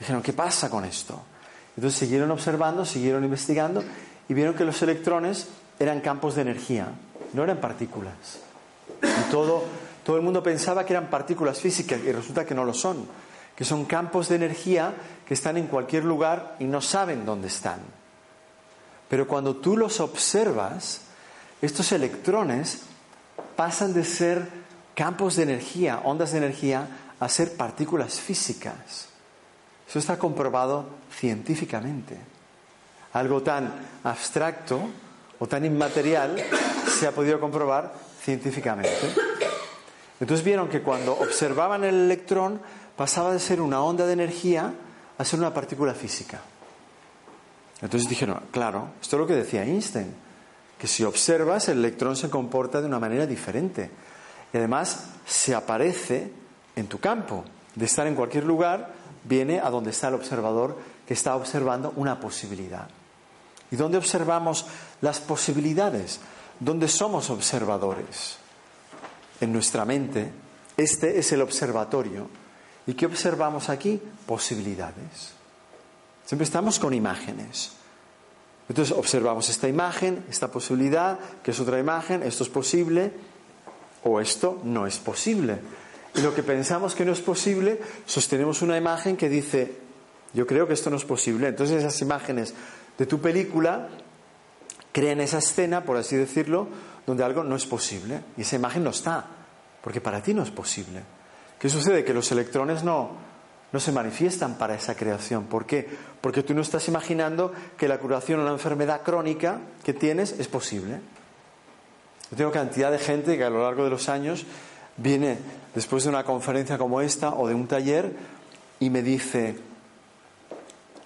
Dijeron, 0.01 0.23
¿qué 0.23 0.33
pasa 0.33 0.69
con 0.71 0.85
esto? 0.85 1.21
Entonces 1.77 1.99
siguieron 2.01 2.31
observando, 2.31 2.85
siguieron 2.85 3.23
investigando 3.23 3.85
y 4.29 4.35
vieron 4.35 4.55
que 4.55 4.65
los 4.65 4.81
electrones 4.83 5.47
eran 5.79 6.01
campos 6.01 6.35
de 6.35 6.43
energía, 6.43 6.89
no 7.33 7.45
eran 7.45 7.59
partículas. 7.59 8.41
Y 9.03 9.31
todo, 9.31 9.65
todo 10.05 10.17
el 10.17 10.23
mundo 10.23 10.43
pensaba 10.43 10.85
que 10.85 10.95
eran 10.95 11.09
partículas 11.09 11.61
físicas 11.61 12.01
y 12.05 12.13
resulta 12.13 12.45
que 12.45 12.55
no 12.55 12.65
lo 12.65 12.75
son, 12.75 13.07
que 13.55 13.65
son 13.65 13.85
campos 13.85 14.29
de 14.29 14.37
energía 14.37 14.95
que 15.27 15.35
están 15.35 15.57
en 15.57 15.67
cualquier 15.67 16.05
lugar 16.05 16.57
y 16.59 16.65
no 16.65 16.81
saben 16.81 17.25
dónde 17.25 17.49
están. 17.49 17.81
Pero 19.09 19.27
cuando 19.27 19.57
tú 19.57 19.77
los 19.77 20.01
observas, 20.01 21.03
estos 21.61 21.93
electrones 21.93 22.81
pasan 23.57 23.93
de 23.93 24.05
ser 24.05 24.49
campos 24.95 25.37
de 25.37 25.43
energía, 25.43 26.01
ondas 26.05 26.33
de 26.33 26.39
energía, 26.39 26.89
a 27.19 27.29
ser 27.29 27.57
partículas 27.57 28.21
físicas. 28.21 29.09
Eso 29.91 29.99
está 29.99 30.17
comprobado 30.17 30.87
científicamente. 31.11 32.17
Algo 33.13 33.43
tan 33.43 33.75
abstracto 34.05 34.79
o 35.41 35.49
tan 35.49 35.65
inmaterial 35.65 36.37
se 36.87 37.09
ha 37.09 37.11
podido 37.11 37.41
comprobar 37.41 37.93
científicamente. 38.23 39.13
Entonces 40.21 40.45
vieron 40.45 40.69
que 40.69 40.83
cuando 40.83 41.19
observaban 41.19 41.83
el 41.83 41.97
electrón 41.97 42.61
pasaba 42.95 43.33
de 43.33 43.41
ser 43.41 43.61
una 43.61 43.83
onda 43.83 44.07
de 44.07 44.13
energía 44.13 44.73
a 45.19 45.25
ser 45.25 45.41
una 45.41 45.53
partícula 45.53 45.93
física. 45.93 46.41
Entonces 47.83 48.09
dijeron, 48.09 48.43
claro, 48.53 48.91
esto 49.03 49.17
es 49.17 49.21
lo 49.21 49.27
que 49.27 49.35
decía 49.35 49.65
Einstein, 49.65 50.15
que 50.79 50.87
si 50.87 51.03
observas 51.03 51.69
el 51.69 51.79
electrón 51.79 52.15
se 52.15 52.31
comporta 52.31 52.81
de 52.81 52.87
una 52.87 53.01
manera 53.01 53.27
diferente 53.27 53.91
y 54.53 54.57
además 54.57 55.07
se 55.27 55.53
aparece 55.53 56.31
en 56.77 56.87
tu 56.87 57.01
campo. 57.01 57.43
De 57.75 57.87
estar 57.87 58.07
en 58.07 58.15
cualquier 58.15 58.45
lugar, 58.45 59.00
viene 59.25 59.61
a 59.61 59.71
donde 59.71 59.91
está 59.91 60.09
el 60.09 60.15
observador 60.15 60.79
que 61.07 61.15
está 61.15 61.37
observando 61.37 61.93
una 61.97 62.21
posibilidad. 62.21 62.89
¿Y 63.71 63.77
dónde 63.77 63.99
observamos 63.99 64.67
las 65.01 65.21
posibilidades? 65.21 66.21
¿Dónde 66.59 66.89
somos 66.89 67.31
observadores? 67.31 68.37
En 69.41 69.53
nuestra 69.53 69.85
mente. 69.85 70.31
Este 70.77 71.19
es 71.19 71.33
el 71.33 71.43
observatorio. 71.43 72.29
¿Y 72.87 72.95
qué 72.95 73.07
observamos 73.07 73.69
aquí? 73.69 74.01
Posibilidades. 74.27 75.33
Siempre 76.25 76.45
estamos 76.45 76.79
con 76.79 76.95
imágenes. 76.95 77.73
Entonces 78.69 78.97
observamos 78.97 79.49
esta 79.49 79.69
imagen, 79.69 80.25
esta 80.31 80.49
posibilidad, 80.49 81.19
que 81.43 81.51
es 81.51 81.59
otra 81.59 81.81
imagen, 81.81 82.23
esto 82.23 82.45
es 82.45 82.51
posible 82.51 83.13
o 84.05 84.21
esto 84.21 84.61
no 84.63 84.87
es 84.87 84.99
posible. 84.99 85.59
Y 86.15 86.23
lo 86.23 86.35
que 86.35 86.43
pensamos 86.43 86.95
que 86.95 87.05
no 87.05 87.13
es 87.13 87.21
posible, 87.21 87.81
sostenemos 88.07 88.63
una 88.63 88.77
imagen 88.77 89.17
que 89.17 89.29
dice, 89.29 89.73
yo 90.33 90.47
creo 90.47 90.67
que 90.67 90.75
esto 90.75 90.91
no 90.91 90.97
es 90.97 91.05
posible. 91.05 91.49
Entonces 91.49 91.79
esas 91.79 92.01
imágenes 92.01 92.55
de 92.99 93.07
tu 93.07 93.21
película 93.21 93.89
crean 94.93 95.21
esa 95.21 95.39
escena, 95.39 95.85
por 95.85 95.97
así 95.97 96.17
decirlo, 96.17 96.69
donde 97.07 97.25
algo 97.25 97.45
no 97.45 97.57
es 97.57 97.67
posible. 97.67 98.23
Y 98.37 98.43
esa 98.43 98.57
imagen 98.57 98.85
no 98.85 98.91
está, 98.91 99.25
porque 99.83 100.01
para 100.01 100.23
ti 100.23 100.35
no 100.35 100.43
es 100.43 100.51
posible. 100.51 101.03
¿Qué 101.59 101.69
sucede? 101.69 102.05
Que 102.05 102.15
los 102.15 102.31
electrones 102.33 102.83
no, 102.83 103.11
no 103.73 103.81
se 103.81 103.93
manifiestan 103.93 104.57
para 104.57 104.75
esa 104.75 104.95
creación. 104.95 105.45
¿Por 105.45 105.67
qué? 105.67 105.89
Porque 106.21 106.43
tú 106.43 106.55
no 106.55 106.63
estás 106.63 106.89
imaginando 106.89 107.53
que 107.77 107.89
la 107.89 107.99
curación 107.99 108.39
de 108.39 108.45
una 108.45 108.55
enfermedad 108.55 109.03
crónica 109.03 109.61
que 109.85 109.95
tienes 109.95 110.33
es 110.39 110.49
posible. 110.49 111.01
Yo 112.31 112.37
tengo 112.37 112.53
cantidad 112.53 112.91
de 112.91 112.99
gente 112.99 113.37
que 113.37 113.45
a 113.45 113.51
lo 113.51 113.63
largo 113.63 113.85
de 113.85 113.91
los 113.91 114.09
años 114.09 114.47
viene 114.97 115.39
después 115.75 116.05
de 116.05 116.11
una 116.11 116.25
conferencia 116.25 116.79
como 116.79 117.01
esta 117.01 117.35
o 117.35 117.49
de 117.49 117.55
un 117.55 117.67
taller 117.67 118.15
y 118.79 118.91
me 118.91 119.03
dice, 119.03 119.57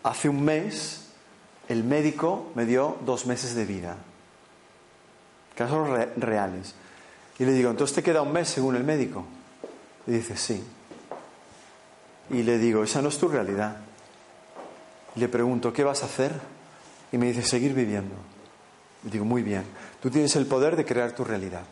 hace 0.02 0.28
un 0.28 0.44
mes 0.44 1.04
el 1.68 1.84
médico 1.84 2.50
me 2.54 2.66
dio 2.66 2.98
dos 3.04 3.26
meses 3.26 3.54
de 3.54 3.64
vida. 3.64 3.96
Casos 5.54 5.88
reales. 6.16 6.74
Y 7.38 7.44
le 7.44 7.52
digo, 7.52 7.70
entonces 7.70 7.94
te 7.94 8.02
queda 8.02 8.22
un 8.22 8.32
mes 8.32 8.48
según 8.48 8.76
el 8.76 8.84
médico. 8.84 9.24
Y 10.06 10.12
dice, 10.12 10.36
sí. 10.36 10.62
Y 12.30 12.42
le 12.42 12.58
digo, 12.58 12.84
esa 12.84 13.02
no 13.02 13.08
es 13.08 13.18
tu 13.18 13.28
realidad. 13.28 13.76
Y 15.16 15.20
le 15.20 15.28
pregunto, 15.28 15.72
¿qué 15.72 15.84
vas 15.84 16.02
a 16.02 16.06
hacer? 16.06 16.32
Y 17.12 17.18
me 17.18 17.26
dice, 17.26 17.42
seguir 17.42 17.72
viviendo. 17.72 18.14
Y 19.04 19.10
digo, 19.10 19.24
muy 19.24 19.42
bien, 19.42 19.64
tú 20.02 20.10
tienes 20.10 20.34
el 20.36 20.46
poder 20.46 20.76
de 20.76 20.84
crear 20.84 21.12
tu 21.12 21.24
realidad. 21.24 21.62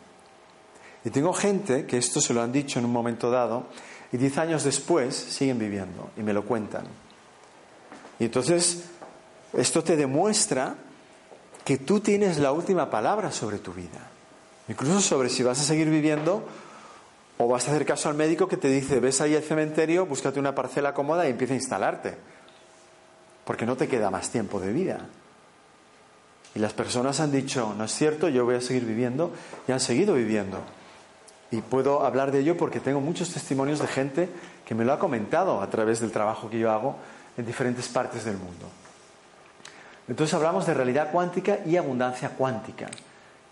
Y 1.05 1.09
tengo 1.09 1.33
gente 1.33 1.85
que 1.85 1.97
esto 1.97 2.21
se 2.21 2.33
lo 2.33 2.41
han 2.41 2.51
dicho 2.51 2.79
en 2.79 2.85
un 2.85 2.91
momento 2.91 3.29
dado 3.29 3.67
y 4.11 4.17
diez 4.17 4.37
años 4.37 4.63
después 4.63 5.15
siguen 5.15 5.59
viviendo 5.59 6.11
y 6.17 6.21
me 6.21 6.33
lo 6.33 6.45
cuentan. 6.45 6.85
Y 8.19 8.25
entonces 8.25 8.85
esto 9.53 9.83
te 9.83 9.95
demuestra 9.95 10.75
que 11.65 11.77
tú 11.77 11.99
tienes 11.99 12.39
la 12.39 12.51
última 12.51 12.89
palabra 12.89 13.31
sobre 13.31 13.59
tu 13.59 13.73
vida, 13.73 14.09
incluso 14.67 15.01
sobre 15.01 15.29
si 15.29 15.43
vas 15.43 15.59
a 15.59 15.63
seguir 15.63 15.89
viviendo 15.89 16.43
o 17.37 17.47
vas 17.47 17.67
a 17.67 17.71
hacer 17.71 17.85
caso 17.85 18.09
al 18.09 18.15
médico 18.15 18.47
que 18.47 18.57
te 18.57 18.67
dice, 18.67 18.99
ves 18.99 19.19
ahí 19.21 19.33
el 19.33 19.43
cementerio, 19.43 20.05
búscate 20.05 20.39
una 20.39 20.55
parcela 20.55 20.93
cómoda 20.93 21.27
y 21.27 21.31
empieza 21.31 21.53
a 21.53 21.57
instalarte, 21.57 22.17
porque 23.45 23.65
no 23.65 23.75
te 23.75 23.87
queda 23.87 24.11
más 24.11 24.29
tiempo 24.29 24.59
de 24.59 24.71
vida. 24.71 25.07
Y 26.55 26.59
las 26.59 26.73
personas 26.73 27.19
han 27.19 27.31
dicho, 27.31 27.73
no 27.75 27.85
es 27.85 27.91
cierto, 27.91 28.29
yo 28.29 28.45
voy 28.45 28.55
a 28.55 28.61
seguir 28.61 28.85
viviendo 28.85 29.33
y 29.67 29.71
han 29.71 29.79
seguido 29.79 30.13
viviendo. 30.13 30.59
Y 31.53 31.61
puedo 31.61 32.03
hablar 32.03 32.31
de 32.31 32.39
ello 32.39 32.57
porque 32.57 32.79
tengo 32.79 32.99
muchos 32.99 33.29
testimonios 33.29 33.77
de 33.77 33.85
gente 33.85 34.27
que 34.65 34.73
me 34.73 34.83
lo 34.83 34.91
ha 34.91 34.97
comentado 34.97 35.61
a 35.61 35.69
través 35.69 35.99
del 35.99 36.11
trabajo 36.11 36.49
que 36.49 36.57
yo 36.57 36.71
hago 36.71 36.95
en 37.37 37.45
diferentes 37.45 37.87
partes 37.89 38.25
del 38.25 38.37
mundo. 38.37 38.67
Entonces 40.07 40.33
hablamos 40.33 40.65
de 40.65 40.73
realidad 40.73 41.11
cuántica 41.11 41.59
y 41.63 41.77
abundancia 41.77 42.29
cuántica. 42.29 42.87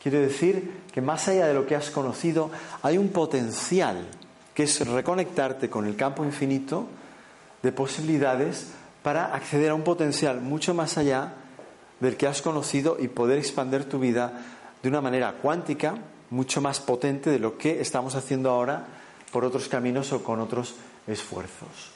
Quiere 0.01 0.17
decir 0.17 0.81
que 0.91 0.99
más 0.99 1.27
allá 1.27 1.45
de 1.45 1.53
lo 1.53 1.67
que 1.67 1.75
has 1.75 1.91
conocido, 1.91 2.49
hay 2.81 2.97
un 2.97 3.09
potencial 3.09 4.07
que 4.55 4.63
es 4.63 4.87
reconectarte 4.87 5.69
con 5.69 5.85
el 5.85 5.95
campo 5.95 6.25
infinito 6.25 6.87
de 7.61 7.71
posibilidades 7.71 8.71
para 9.03 9.35
acceder 9.35 9.69
a 9.69 9.75
un 9.75 9.83
potencial 9.83 10.41
mucho 10.41 10.73
más 10.73 10.97
allá 10.97 11.33
del 11.99 12.17
que 12.17 12.25
has 12.25 12.41
conocido 12.41 12.97
y 12.99 13.09
poder 13.09 13.37
expandir 13.37 13.87
tu 13.87 13.99
vida 13.99 14.41
de 14.81 14.89
una 14.89 15.01
manera 15.01 15.33
cuántica, 15.33 15.93
mucho 16.31 16.61
más 16.61 16.79
potente 16.79 17.29
de 17.29 17.39
lo 17.39 17.57
que 17.57 17.79
estamos 17.81 18.15
haciendo 18.15 18.49
ahora 18.49 18.87
por 19.31 19.45
otros 19.45 19.67
caminos 19.67 20.11
o 20.11 20.23
con 20.23 20.39
otros 20.39 20.73
esfuerzos. 21.07 21.91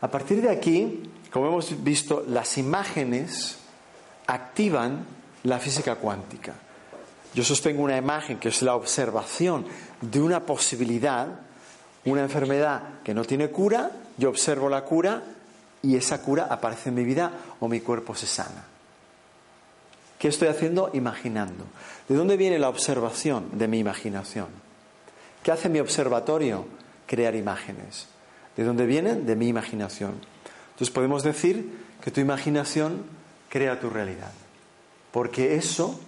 A 0.00 0.10
partir 0.10 0.40
de 0.40 0.50
aquí, 0.50 1.02
como 1.30 1.48
hemos 1.48 1.82
visto, 1.82 2.24
las 2.26 2.58
imágenes 2.58 3.58
activan 4.26 5.04
la 5.44 5.58
física 5.58 5.96
cuántica. 5.96 6.54
yo 7.34 7.44
sostengo 7.44 7.82
una 7.82 7.98
imagen 7.98 8.38
que 8.38 8.48
es 8.48 8.62
la 8.62 8.74
observación 8.74 9.66
de 10.00 10.20
una 10.22 10.40
posibilidad, 10.40 11.40
una 12.04 12.22
enfermedad 12.22 13.00
que 13.04 13.14
no 13.14 13.24
tiene 13.24 13.50
cura, 13.50 13.90
yo 14.16 14.30
observo 14.30 14.68
la 14.68 14.84
cura 14.84 15.22
y 15.82 15.96
esa 15.96 16.22
cura 16.22 16.46
aparece 16.50 16.88
en 16.88 16.94
mi 16.94 17.04
vida 17.04 17.30
o 17.60 17.68
mi 17.68 17.80
cuerpo 17.80 18.14
se 18.14 18.26
sana. 18.26 18.75
¿Qué 20.18 20.28
estoy 20.28 20.48
haciendo? 20.48 20.90
Imaginando. 20.92 21.64
¿De 22.08 22.14
dónde 22.14 22.36
viene 22.36 22.58
la 22.58 22.68
observación? 22.68 23.58
De 23.58 23.68
mi 23.68 23.78
imaginación. 23.78 24.48
¿Qué 25.42 25.52
hace 25.52 25.68
mi 25.68 25.80
observatorio? 25.80 26.66
Crear 27.06 27.34
imágenes. 27.34 28.08
¿De 28.56 28.64
dónde 28.64 28.86
vienen? 28.86 29.26
De 29.26 29.36
mi 29.36 29.48
imaginación. 29.48 30.14
Entonces 30.70 30.92
podemos 30.92 31.22
decir 31.22 31.84
que 32.00 32.10
tu 32.10 32.20
imaginación 32.20 33.04
crea 33.48 33.78
tu 33.78 33.90
realidad. 33.90 34.32
Porque 35.12 35.56
eso 35.56 36.00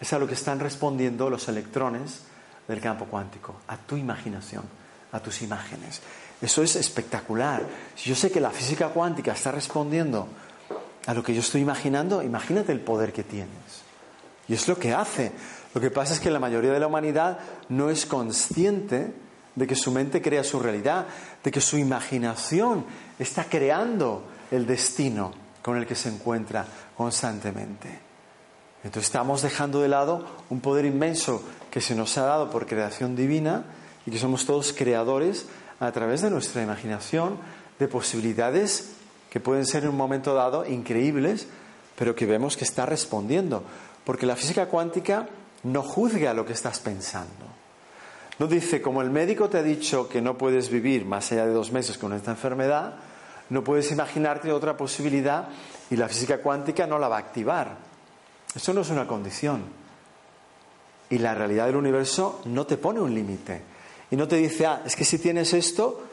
es 0.00 0.12
a 0.12 0.18
lo 0.18 0.26
que 0.26 0.34
están 0.34 0.60
respondiendo 0.60 1.30
los 1.30 1.48
electrones 1.48 2.22
del 2.66 2.80
campo 2.80 3.06
cuántico, 3.06 3.56
a 3.66 3.76
tu 3.76 3.96
imaginación, 3.96 4.64
a 5.12 5.20
tus 5.20 5.42
imágenes. 5.42 6.00
Eso 6.40 6.62
es 6.62 6.76
espectacular. 6.76 7.62
Si 7.96 8.08
yo 8.10 8.14
sé 8.14 8.30
que 8.30 8.40
la 8.40 8.50
física 8.50 8.90
cuántica 8.90 9.32
está 9.32 9.50
respondiendo 9.50 10.28
a 11.08 11.14
lo 11.14 11.22
que 11.22 11.32
yo 11.32 11.40
estoy 11.40 11.62
imaginando, 11.62 12.22
imagínate 12.22 12.70
el 12.70 12.80
poder 12.80 13.14
que 13.14 13.22
tienes. 13.22 13.48
Y 14.46 14.52
es 14.52 14.68
lo 14.68 14.78
que 14.78 14.92
hace. 14.92 15.32
Lo 15.72 15.80
que 15.80 15.90
pasa 15.90 16.12
es 16.12 16.20
que 16.20 16.30
la 16.30 16.38
mayoría 16.38 16.70
de 16.70 16.80
la 16.80 16.86
humanidad 16.86 17.38
no 17.70 17.88
es 17.88 18.04
consciente 18.04 19.14
de 19.54 19.66
que 19.66 19.74
su 19.74 19.90
mente 19.90 20.20
crea 20.20 20.44
su 20.44 20.60
realidad, 20.60 21.06
de 21.42 21.50
que 21.50 21.62
su 21.62 21.78
imaginación 21.78 22.84
está 23.18 23.44
creando 23.44 24.22
el 24.50 24.66
destino 24.66 25.32
con 25.62 25.78
el 25.78 25.86
que 25.86 25.94
se 25.94 26.10
encuentra 26.10 26.66
constantemente. 26.94 27.88
Entonces 28.84 29.04
estamos 29.04 29.40
dejando 29.40 29.80
de 29.80 29.88
lado 29.88 30.26
un 30.50 30.60
poder 30.60 30.84
inmenso 30.84 31.42
que 31.70 31.80
se 31.80 31.94
nos 31.94 32.18
ha 32.18 32.26
dado 32.26 32.50
por 32.50 32.66
creación 32.66 33.16
divina 33.16 33.64
y 34.04 34.10
que 34.10 34.18
somos 34.18 34.44
todos 34.44 34.74
creadores 34.74 35.46
a 35.80 35.90
través 35.90 36.20
de 36.20 36.28
nuestra 36.28 36.62
imaginación 36.62 37.38
de 37.78 37.88
posibilidades 37.88 38.97
que 39.30 39.40
pueden 39.40 39.66
ser 39.66 39.84
en 39.84 39.90
un 39.90 39.96
momento 39.96 40.34
dado 40.34 40.66
increíbles, 40.66 41.46
pero 41.96 42.14
que 42.14 42.26
vemos 42.26 42.56
que 42.56 42.64
está 42.64 42.86
respondiendo. 42.86 43.62
Porque 44.04 44.26
la 44.26 44.36
física 44.36 44.66
cuántica 44.66 45.28
no 45.64 45.82
juzga 45.82 46.34
lo 46.34 46.46
que 46.46 46.52
estás 46.52 46.80
pensando. 46.80 47.58
No 48.38 48.46
dice, 48.46 48.80
como 48.80 49.02
el 49.02 49.10
médico 49.10 49.48
te 49.48 49.58
ha 49.58 49.62
dicho 49.62 50.08
que 50.08 50.22
no 50.22 50.38
puedes 50.38 50.70
vivir 50.70 51.04
más 51.04 51.32
allá 51.32 51.46
de 51.46 51.52
dos 51.52 51.72
meses 51.72 51.98
con 51.98 52.12
esta 52.12 52.30
enfermedad, 52.30 52.94
no 53.50 53.64
puedes 53.64 53.90
imaginarte 53.90 54.52
otra 54.52 54.76
posibilidad 54.76 55.48
y 55.90 55.96
la 55.96 56.08
física 56.08 56.38
cuántica 56.38 56.86
no 56.86 56.98
la 56.98 57.08
va 57.08 57.16
a 57.16 57.20
activar. 57.20 57.76
Eso 58.54 58.72
no 58.72 58.82
es 58.82 58.90
una 58.90 59.06
condición. 59.06 59.62
Y 61.10 61.18
la 61.18 61.34
realidad 61.34 61.66
del 61.66 61.76
universo 61.76 62.42
no 62.44 62.66
te 62.66 62.76
pone 62.76 63.00
un 63.00 63.14
límite. 63.14 63.62
Y 64.10 64.16
no 64.16 64.28
te 64.28 64.36
dice, 64.36 64.66
ah, 64.66 64.82
es 64.84 64.94
que 64.94 65.04
si 65.04 65.18
tienes 65.18 65.52
esto, 65.52 66.07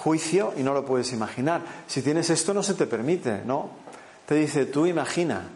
juicio 0.00 0.54
y 0.56 0.62
no 0.62 0.72
lo 0.72 0.84
puedes 0.84 1.12
imaginar. 1.12 1.60
Si 1.86 2.00
tienes 2.00 2.30
esto 2.30 2.54
no 2.54 2.62
se 2.62 2.72
te 2.72 2.86
permite, 2.86 3.42
¿no? 3.44 3.68
Te 4.24 4.34
dice, 4.34 4.64
tú 4.64 4.86
imagina. 4.86 5.46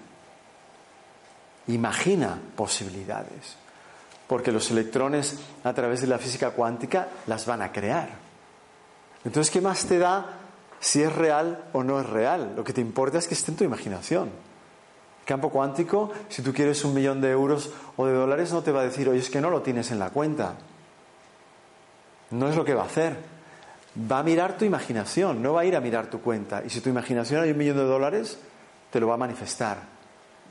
Imagina 1.69 2.39
posibilidades. 2.55 3.57
Porque 4.27 4.53
los 4.53 4.71
electrones 4.71 5.39
a 5.65 5.73
través 5.73 6.03
de 6.03 6.09
la 6.09 6.19
física 6.19 6.51
cuántica 6.51 7.09
las 7.27 7.47
van 7.47 7.63
a 7.63 7.73
crear. 7.73 8.11
Entonces, 9.25 9.51
¿qué 9.51 9.63
más 9.63 9.87
te 9.87 9.99
da 9.99 10.27
si 10.79 11.03
es 11.03 11.15
real 11.15 11.65
o 11.73 11.83
no 11.83 11.99
es 11.99 12.07
real? 12.07 12.53
Lo 12.55 12.65
que 12.65 12.75
te 12.75 12.83
importa 12.83 13.17
es 13.17 13.27
que 13.27 13.35
esté 13.35 13.51
en 13.51 13.57
tu 13.57 13.65
imaginación. 13.65 14.29
Campo 15.25 15.49
cuántico, 15.49 16.13
si 16.29 16.43
tú 16.43 16.53
quieres 16.53 16.85
un 16.85 16.93
millón 16.93 17.23
de 17.23 17.31
euros 17.31 17.71
o 17.97 18.05
de 18.05 18.13
dólares, 18.13 18.53
no 18.53 18.63
te 18.63 18.73
va 18.73 18.83
a 18.83 18.85
decir, 18.85 19.09
oye, 19.09 19.21
es 19.21 19.31
que 19.31 19.41
no 19.41 19.49
lo 19.49 19.63
tienes 19.63 19.91
en 19.91 19.99
la 19.99 20.11
cuenta. 20.11 20.57
No 22.31 22.51
es 22.51 22.57
lo 22.57 22.65
que 22.67 22.75
va 22.75 22.83
a 22.83 22.87
hacer. 22.87 23.34
Va 24.11 24.19
a 24.19 24.23
mirar 24.23 24.59
tu 24.59 24.65
imaginación, 24.65 25.43
no 25.43 25.53
va 25.53 25.61
a 25.61 25.65
ir 25.65 25.77
a 25.77 25.81
mirar 25.81 26.09
tu 26.09 26.21
cuenta. 26.21 26.63
Y 26.65 26.71
si 26.71 26.81
tu 26.81 26.91
imaginación 26.91 27.43
hay 27.43 27.51
un 27.51 27.59
millón 27.59 27.77
de 27.77 27.85
dólares, 27.85 28.39
te 28.91 28.99
lo 29.01 29.09
va 29.09 29.15
a 29.15 29.19
manifestar. 29.19 29.79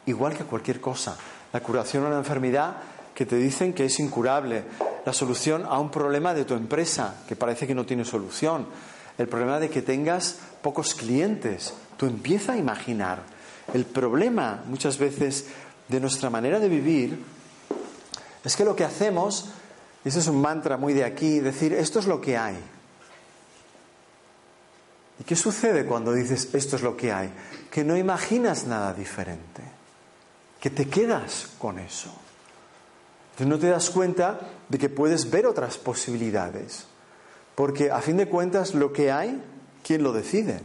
Igual 0.05 0.37
que 0.37 0.43
cualquier 0.45 0.79
cosa. 0.79 1.17
La 1.51 1.61
curación 1.61 2.05
a 2.05 2.07
una 2.07 2.17
enfermedad 2.17 2.77
que 3.13 3.25
te 3.25 3.35
dicen 3.35 3.73
que 3.73 3.85
es 3.85 3.99
incurable. 3.99 4.63
La 5.05 5.13
solución 5.13 5.65
a 5.65 5.79
un 5.79 5.91
problema 5.91 6.33
de 6.33 6.45
tu 6.45 6.53
empresa 6.53 7.15
que 7.27 7.35
parece 7.35 7.67
que 7.67 7.75
no 7.75 7.85
tiene 7.85 8.05
solución. 8.05 8.67
El 9.17 9.27
problema 9.27 9.59
de 9.59 9.69
que 9.69 9.81
tengas 9.81 10.39
pocos 10.61 10.95
clientes. 10.95 11.73
Tú 11.97 12.05
empieza 12.05 12.53
a 12.53 12.57
imaginar 12.57 13.19
el 13.73 13.85
problema 13.85 14.63
muchas 14.67 14.97
veces 14.97 15.45
de 15.87 15.99
nuestra 15.99 16.29
manera 16.29 16.59
de 16.59 16.69
vivir 16.69 17.23
es 18.43 18.55
que 18.55 18.65
lo 18.65 18.75
que 18.75 18.83
hacemos, 18.83 19.49
ese 20.03 20.19
es 20.19 20.27
un 20.27 20.41
mantra 20.41 20.75
muy 20.75 20.93
de 20.93 21.05
aquí, 21.05 21.39
decir, 21.39 21.73
esto 21.73 21.99
es 21.99 22.07
lo 22.07 22.19
que 22.19 22.37
hay. 22.37 22.57
¿Y 25.19 25.23
qué 25.23 25.35
sucede 25.35 25.85
cuando 25.85 26.13
dices, 26.13 26.49
esto 26.53 26.75
es 26.75 26.81
lo 26.81 26.97
que 26.97 27.11
hay? 27.11 27.31
Que 27.71 27.83
no 27.83 27.95
imaginas 27.95 28.65
nada 28.65 28.93
diferente, 28.93 29.61
que 30.59 30.69
te 30.69 30.87
quedas 30.87 31.49
con 31.59 31.79
eso. 31.79 32.13
Entonces 33.31 33.47
no 33.47 33.59
te 33.59 33.69
das 33.69 33.89
cuenta 33.89 34.39
de 34.69 34.77
que 34.77 34.89
puedes 34.89 35.29
ver 35.29 35.45
otras 35.45 35.77
posibilidades, 35.77 36.85
porque 37.55 37.91
a 37.91 38.01
fin 38.01 38.17
de 38.17 38.27
cuentas 38.27 38.73
lo 38.73 38.93
que 38.93 39.11
hay, 39.11 39.43
¿quién 39.83 40.03
lo 40.03 40.13
decide? 40.13 40.61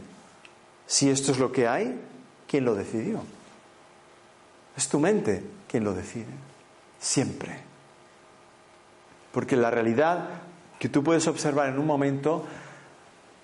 Si 0.87 1.09
esto 1.09 1.31
es 1.31 1.39
lo 1.39 1.51
que 1.51 1.67
hay, 1.67 1.99
¿Quién 2.49 2.65
lo 2.65 2.73
decidió. 2.73 3.21
Es 4.75 4.89
tu 4.89 4.99
mente 4.99 5.43
quien 5.67 5.83
lo 5.83 5.93
decide, 5.93 6.33
siempre. 6.99 7.59
Porque 9.31 9.55
la 9.55 9.69
realidad 9.69 10.29
que 10.79 10.89
tú 10.89 11.03
puedes 11.03 11.27
observar 11.27 11.69
en 11.69 11.77
un 11.77 11.85
momento 11.85 12.45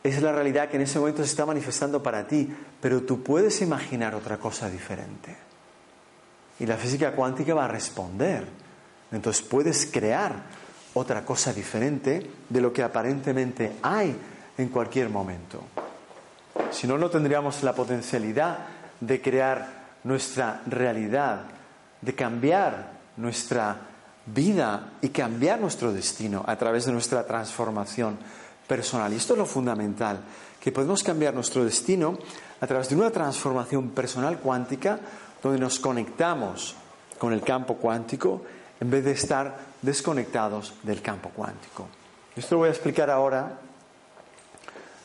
es 0.10 0.22
la 0.22 0.32
realidad 0.32 0.70
que 0.70 0.76
en 0.76 0.84
ese 0.84 1.00
momento 1.00 1.24
se 1.24 1.30
está 1.30 1.48
manifestando 1.48 2.04
para 2.04 2.28
ti, 2.28 2.48
pero 2.80 3.02
tú 3.02 3.24
puedes 3.24 3.62
imaginar 3.62 4.14
otra 4.14 4.38
cosa 4.38 4.70
diferente. 4.70 5.36
Y 6.60 6.68
la 6.68 6.78
física 6.78 7.14
cuántica 7.14 7.56
va 7.56 7.66
a 7.66 7.70
responder. 7.70 8.46
Entonces 9.12 9.42
puedes 9.42 9.88
crear 9.88 10.44
otra 10.94 11.26
cosa 11.26 11.52
diferente 11.54 12.30
de 12.48 12.62
lo 12.62 12.72
que 12.72 12.84
aparentemente 12.84 13.78
hay 13.82 14.16
en 14.58 14.70
cualquier 14.70 15.10
momento. 15.10 15.64
Si 16.70 16.86
no, 16.86 17.00
no 17.00 17.10
tendríamos 17.10 17.64
la 17.64 17.74
potencialidad 17.74 18.60
de 19.00 19.22
crear 19.22 19.86
nuestra 20.04 20.62
realidad, 20.68 21.46
de 22.02 22.14
cambiar 22.14 22.92
nuestra 23.18 23.76
vida 24.28 24.94
y 25.02 25.10
cambiar 25.10 25.60
nuestro 25.60 25.92
destino 25.92 26.44
a 26.46 26.56
través 26.58 26.86
de 26.86 26.92
nuestra 26.92 27.26
transformación 27.26 28.18
personal. 28.68 29.14
Y 29.14 29.18
esto 29.18 29.34
es 29.34 29.40
lo 29.40 29.46
fundamental, 29.46 30.20
que 30.60 30.72
podemos 30.72 31.04
cambiar 31.04 31.34
nuestro 31.34 31.64
destino 31.64 32.18
a 32.60 32.68
través 32.68 32.90
de 32.90 32.96
una 32.96 33.12
transformación 33.12 33.90
personal 33.90 34.40
cuántica 34.40 35.00
donde 35.44 35.60
nos 35.60 35.80
conectamos 35.80 36.76
con 37.20 37.34
el 37.34 37.42
campo 37.42 37.76
cuántico 37.76 38.42
en 38.80 38.90
vez 38.90 39.06
de 39.06 39.12
estar 39.12 39.58
desconectados 39.82 40.74
del 40.84 41.02
campo 41.02 41.30
cuántico. 41.30 41.88
Esto 42.36 42.56
lo 42.56 42.60
voy 42.60 42.70
a 42.70 42.72
explicar 42.72 43.10
ahora 43.10 43.60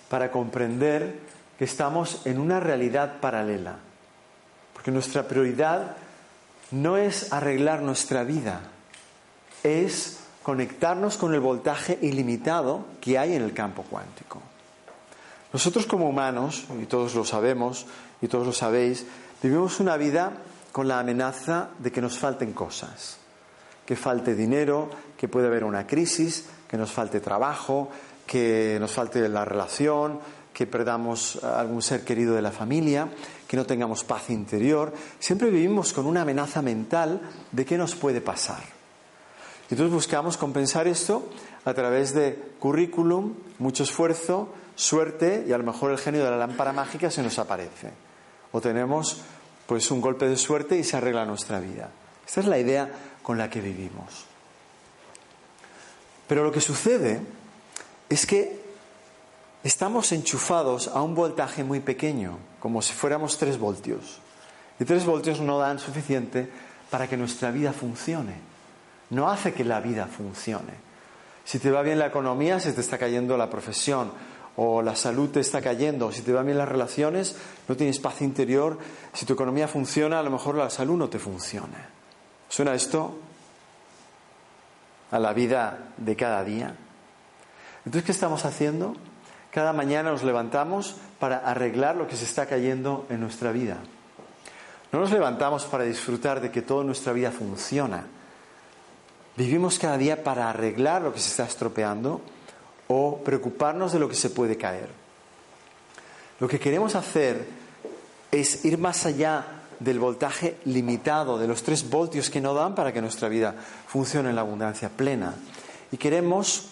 para 0.08 0.30
comprender 0.30 1.20
que 1.58 1.64
estamos 1.64 2.26
en 2.26 2.40
una 2.40 2.58
realidad 2.58 3.20
paralela. 3.20 3.76
Porque 4.72 4.90
nuestra 4.90 5.28
prioridad 5.28 5.96
no 6.70 6.96
es 6.96 7.32
arreglar 7.32 7.82
nuestra 7.82 8.24
vida, 8.24 8.62
es 9.62 10.19
conectarnos 10.50 11.16
con 11.16 11.32
el 11.32 11.38
voltaje 11.38 11.96
ilimitado 12.02 12.84
que 13.00 13.16
hay 13.16 13.36
en 13.36 13.42
el 13.42 13.54
campo 13.54 13.84
cuántico. 13.88 14.42
Nosotros 15.52 15.86
como 15.86 16.08
humanos, 16.08 16.64
y 16.82 16.86
todos 16.86 17.14
lo 17.14 17.24
sabemos, 17.24 17.86
y 18.20 18.26
todos 18.26 18.48
lo 18.48 18.52
sabéis, 18.52 19.06
vivimos 19.40 19.78
una 19.78 19.96
vida 19.96 20.32
con 20.72 20.88
la 20.88 20.98
amenaza 20.98 21.68
de 21.78 21.92
que 21.92 22.00
nos 22.00 22.18
falten 22.18 22.52
cosas, 22.52 23.18
que 23.86 23.94
falte 23.94 24.34
dinero, 24.34 24.90
que 25.16 25.28
puede 25.28 25.46
haber 25.46 25.62
una 25.62 25.86
crisis, 25.86 26.46
que 26.68 26.76
nos 26.76 26.90
falte 26.90 27.20
trabajo, 27.20 27.88
que 28.26 28.76
nos 28.80 28.90
falte 28.90 29.28
la 29.28 29.44
relación, 29.44 30.18
que 30.52 30.66
perdamos 30.66 31.44
algún 31.44 31.80
ser 31.80 32.02
querido 32.02 32.34
de 32.34 32.42
la 32.42 32.50
familia, 32.50 33.08
que 33.46 33.56
no 33.56 33.66
tengamos 33.66 34.02
paz 34.02 34.30
interior. 34.30 34.92
Siempre 35.20 35.48
vivimos 35.48 35.92
con 35.92 36.06
una 36.06 36.22
amenaza 36.22 36.60
mental 36.60 37.20
de 37.52 37.64
qué 37.64 37.78
nos 37.78 37.94
puede 37.94 38.20
pasar. 38.20 38.79
Y 39.70 39.74
entonces 39.74 39.94
buscamos 39.94 40.36
compensar 40.36 40.88
esto 40.88 41.28
a 41.64 41.72
través 41.74 42.12
de 42.12 42.36
currículum, 42.58 43.34
mucho 43.60 43.84
esfuerzo, 43.84 44.52
suerte 44.74 45.44
y 45.46 45.52
a 45.52 45.58
lo 45.58 45.64
mejor 45.64 45.92
el 45.92 45.98
genio 45.98 46.24
de 46.24 46.30
la 46.30 46.36
lámpara 46.36 46.72
mágica 46.72 47.08
se 47.08 47.22
nos 47.22 47.38
aparece. 47.38 47.92
O 48.50 48.60
tenemos 48.60 49.20
pues 49.66 49.92
un 49.92 50.00
golpe 50.00 50.28
de 50.28 50.36
suerte 50.36 50.76
y 50.76 50.82
se 50.82 50.96
arregla 50.96 51.24
nuestra 51.24 51.60
vida. 51.60 51.90
Esta 52.26 52.40
es 52.40 52.46
la 52.46 52.58
idea 52.58 52.90
con 53.22 53.38
la 53.38 53.48
que 53.48 53.60
vivimos. 53.60 54.24
Pero 56.26 56.42
lo 56.42 56.50
que 56.50 56.60
sucede 56.60 57.20
es 58.08 58.26
que 58.26 58.60
estamos 59.62 60.10
enchufados 60.10 60.88
a 60.88 61.00
un 61.02 61.14
voltaje 61.14 61.62
muy 61.62 61.78
pequeño, 61.78 62.38
como 62.58 62.82
si 62.82 62.92
fuéramos 62.92 63.38
3 63.38 63.58
voltios. 63.58 64.18
Y 64.80 64.84
3 64.84 65.06
voltios 65.06 65.40
no 65.40 65.58
dan 65.58 65.78
suficiente 65.78 66.50
para 66.90 67.08
que 67.08 67.16
nuestra 67.16 67.52
vida 67.52 67.72
funcione. 67.72 68.49
No 69.10 69.30
hace 69.30 69.52
que 69.52 69.64
la 69.64 69.80
vida 69.80 70.06
funcione. 70.06 70.74
Si 71.44 71.58
te 71.58 71.70
va 71.70 71.82
bien 71.82 71.98
la 71.98 72.06
economía, 72.06 72.60
se 72.60 72.72
te 72.72 72.80
está 72.80 72.98
cayendo 72.98 73.36
la 73.36 73.50
profesión, 73.50 74.12
o 74.56 74.82
la 74.82 74.94
salud 74.94 75.30
te 75.30 75.40
está 75.40 75.60
cayendo, 75.60 76.06
o 76.06 76.12
si 76.12 76.22
te 76.22 76.32
van 76.32 76.46
bien 76.46 76.58
las 76.58 76.68
relaciones, 76.68 77.36
no 77.66 77.76
tienes 77.76 77.98
paz 77.98 78.22
interior, 78.22 78.78
si 79.12 79.26
tu 79.26 79.32
economía 79.32 79.68
funciona, 79.68 80.20
a 80.20 80.22
lo 80.22 80.30
mejor 80.30 80.54
la 80.54 80.70
salud 80.70 80.96
no 80.96 81.08
te 81.08 81.18
funciona. 81.18 81.88
¿Suena 82.48 82.74
esto 82.74 83.18
a 85.10 85.18
la 85.18 85.32
vida 85.32 85.92
de 85.96 86.16
cada 86.16 86.44
día? 86.44 86.74
Entonces, 87.84 88.04
¿qué 88.04 88.12
estamos 88.12 88.44
haciendo? 88.44 88.94
Cada 89.50 89.72
mañana 89.72 90.10
nos 90.10 90.22
levantamos 90.22 90.96
para 91.18 91.38
arreglar 91.38 91.96
lo 91.96 92.06
que 92.06 92.16
se 92.16 92.24
está 92.24 92.46
cayendo 92.46 93.06
en 93.08 93.20
nuestra 93.20 93.50
vida. 93.50 93.78
No 94.92 95.00
nos 95.00 95.10
levantamos 95.10 95.64
para 95.64 95.84
disfrutar 95.84 96.40
de 96.40 96.50
que 96.50 96.62
toda 96.62 96.84
nuestra 96.84 97.12
vida 97.12 97.30
funciona. 97.30 98.06
Vivimos 99.40 99.78
cada 99.78 99.96
día 99.96 100.22
para 100.22 100.50
arreglar 100.50 101.00
lo 101.00 101.14
que 101.14 101.18
se 101.18 101.30
está 101.30 101.44
estropeando 101.44 102.20
o 102.88 103.24
preocuparnos 103.24 103.90
de 103.90 103.98
lo 103.98 104.06
que 104.06 104.14
se 104.14 104.28
puede 104.28 104.58
caer. 104.58 104.90
Lo 106.40 106.46
que 106.46 106.60
queremos 106.60 106.94
hacer 106.94 107.46
es 108.30 108.66
ir 108.66 108.76
más 108.76 109.06
allá 109.06 109.62
del 109.78 109.98
voltaje 109.98 110.58
limitado, 110.66 111.38
de 111.38 111.48
los 111.48 111.62
tres 111.62 111.88
voltios 111.88 112.28
que 112.28 112.42
no 112.42 112.52
dan 112.52 112.74
para 112.74 112.92
que 112.92 113.00
nuestra 113.00 113.30
vida 113.30 113.54
funcione 113.86 114.28
en 114.28 114.34
la 114.34 114.42
abundancia 114.42 114.90
plena. 114.90 115.34
Y 115.90 115.96
queremos 115.96 116.66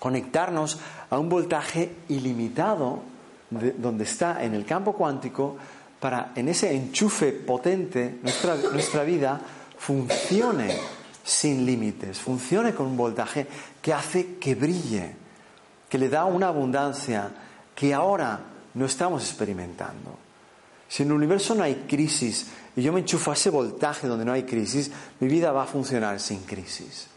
conectarnos 0.00 0.80
a 1.10 1.16
un 1.16 1.28
voltaje 1.28 1.94
ilimitado 2.08 3.02
donde 3.50 4.02
está 4.02 4.42
en 4.42 4.54
el 4.54 4.64
campo 4.64 4.94
cuántico 4.94 5.56
para 6.00 6.32
en 6.34 6.48
ese 6.48 6.74
enchufe 6.74 7.30
potente 7.30 8.18
nuestra, 8.24 8.56
nuestra 8.56 9.04
vida 9.04 9.40
funcione 9.78 10.97
sin 11.28 11.66
límites, 11.66 12.18
funcione 12.18 12.72
con 12.72 12.86
un 12.86 12.96
voltaje 12.96 13.46
que 13.82 13.92
hace 13.92 14.36
que 14.36 14.54
brille, 14.54 15.14
que 15.86 15.98
le 15.98 16.08
da 16.08 16.24
una 16.24 16.48
abundancia 16.48 17.30
que 17.74 17.92
ahora 17.92 18.40
no 18.72 18.86
estamos 18.86 19.22
experimentando. 19.22 20.16
Si 20.88 21.02
en 21.02 21.10
el 21.10 21.16
universo 21.16 21.54
no 21.54 21.64
hay 21.64 21.84
crisis 21.86 22.46
y 22.74 22.80
yo 22.80 22.94
me 22.94 23.00
enchufo 23.00 23.30
a 23.30 23.34
ese 23.34 23.50
voltaje 23.50 24.06
donde 24.06 24.24
no 24.24 24.32
hay 24.32 24.44
crisis, 24.44 24.90
mi 25.20 25.28
vida 25.28 25.52
va 25.52 25.64
a 25.64 25.66
funcionar 25.66 26.18
sin 26.18 26.40
crisis. 26.44 27.08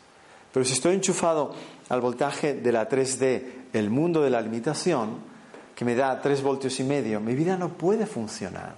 Pero 0.52 0.66
si 0.66 0.74
estoy 0.74 0.96
enchufado 0.96 1.56
al 1.88 2.02
voltaje 2.02 2.56
de 2.56 2.72
la 2.74 2.90
3D, 2.90 3.44
el 3.72 3.90
mundo 3.90 4.22
de 4.22 4.30
la 4.30 4.42
limitación, 4.42 5.20
que 5.74 5.86
me 5.86 5.96
da 5.96 6.20
3 6.20 6.44
voltios 6.44 6.78
y 6.82 6.84
medio, 6.84 7.22
mi 7.22 7.34
vida 7.34 7.56
no 7.56 7.70
puede 7.70 8.06
funcionar. 8.06 8.76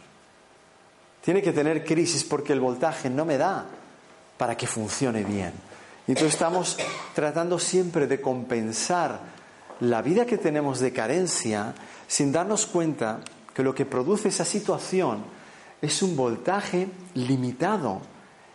Tiene 1.21 1.41
que 1.41 1.53
tener 1.53 1.83
crisis 1.83 2.23
porque 2.23 2.53
el 2.53 2.59
voltaje 2.59 3.09
no 3.09 3.25
me 3.25 3.39
da 3.39 3.65
para 4.37 4.57
que 4.57 4.67
funcione 4.67 5.23
bien. 5.23 5.53
Y 6.07 6.11
entonces 6.11 6.33
estamos 6.33 6.77
tratando 7.13 7.59
siempre 7.59 8.07
de 8.07 8.19
compensar 8.19 9.19
la 9.79 10.01
vida 10.01 10.25
que 10.25 10.37
tenemos 10.37 10.79
de 10.79 10.93
carencia 10.93 11.73
sin 12.07 12.31
darnos 12.31 12.65
cuenta 12.65 13.19
que 13.53 13.63
lo 13.63 13.73
que 13.73 13.85
produce 13.85 14.29
esa 14.29 14.45
situación 14.45 15.23
es 15.81 16.01
un 16.01 16.15
voltaje 16.15 16.87
limitado 17.13 18.01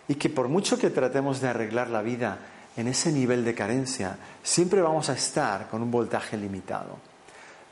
y 0.09 0.15
que 0.15 0.31
por 0.31 0.49
mucho 0.49 0.79
que 0.79 0.91
tratemos 0.91 1.41
de 1.41 1.49
arreglar 1.49 1.89
la 1.89 2.03
vida 2.03 2.39
en 2.77 2.89
ese 2.89 3.13
nivel 3.13 3.45
de 3.45 3.55
carencia, 3.55 4.17
siempre 4.43 4.81
vamos 4.81 5.11
a 5.11 5.15
estar 5.15 5.69
con 5.69 5.83
un 5.83 5.91
voltaje 5.91 6.37
limitado. 6.37 6.99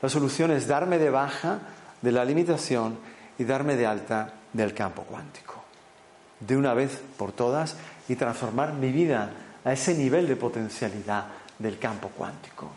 La 0.01 0.09
solución 0.09 0.51
es 0.51 0.67
darme 0.67 0.99
de 0.99 1.09
baja 1.09 1.59
de 2.01 2.11
la 2.11 2.25
limitación 2.25 2.99
y 3.39 3.43
darme 3.45 3.75
de 3.75 3.87
alta 3.87 4.33
del 4.53 4.73
campo 4.73 5.03
cuántico. 5.03 5.56
De 6.39 6.55
una 6.55 6.73
vez 6.73 6.99
por 7.17 7.31
todas 7.31 7.75
y 8.07 8.15
transformar 8.15 8.73
mi 8.73 8.91
vida 8.91 9.31
a 9.63 9.73
ese 9.73 9.93
nivel 9.95 10.27
de 10.27 10.35
potencialidad 10.35 11.25
del 11.59 11.77
campo 11.79 12.09
cuántico. 12.09 12.69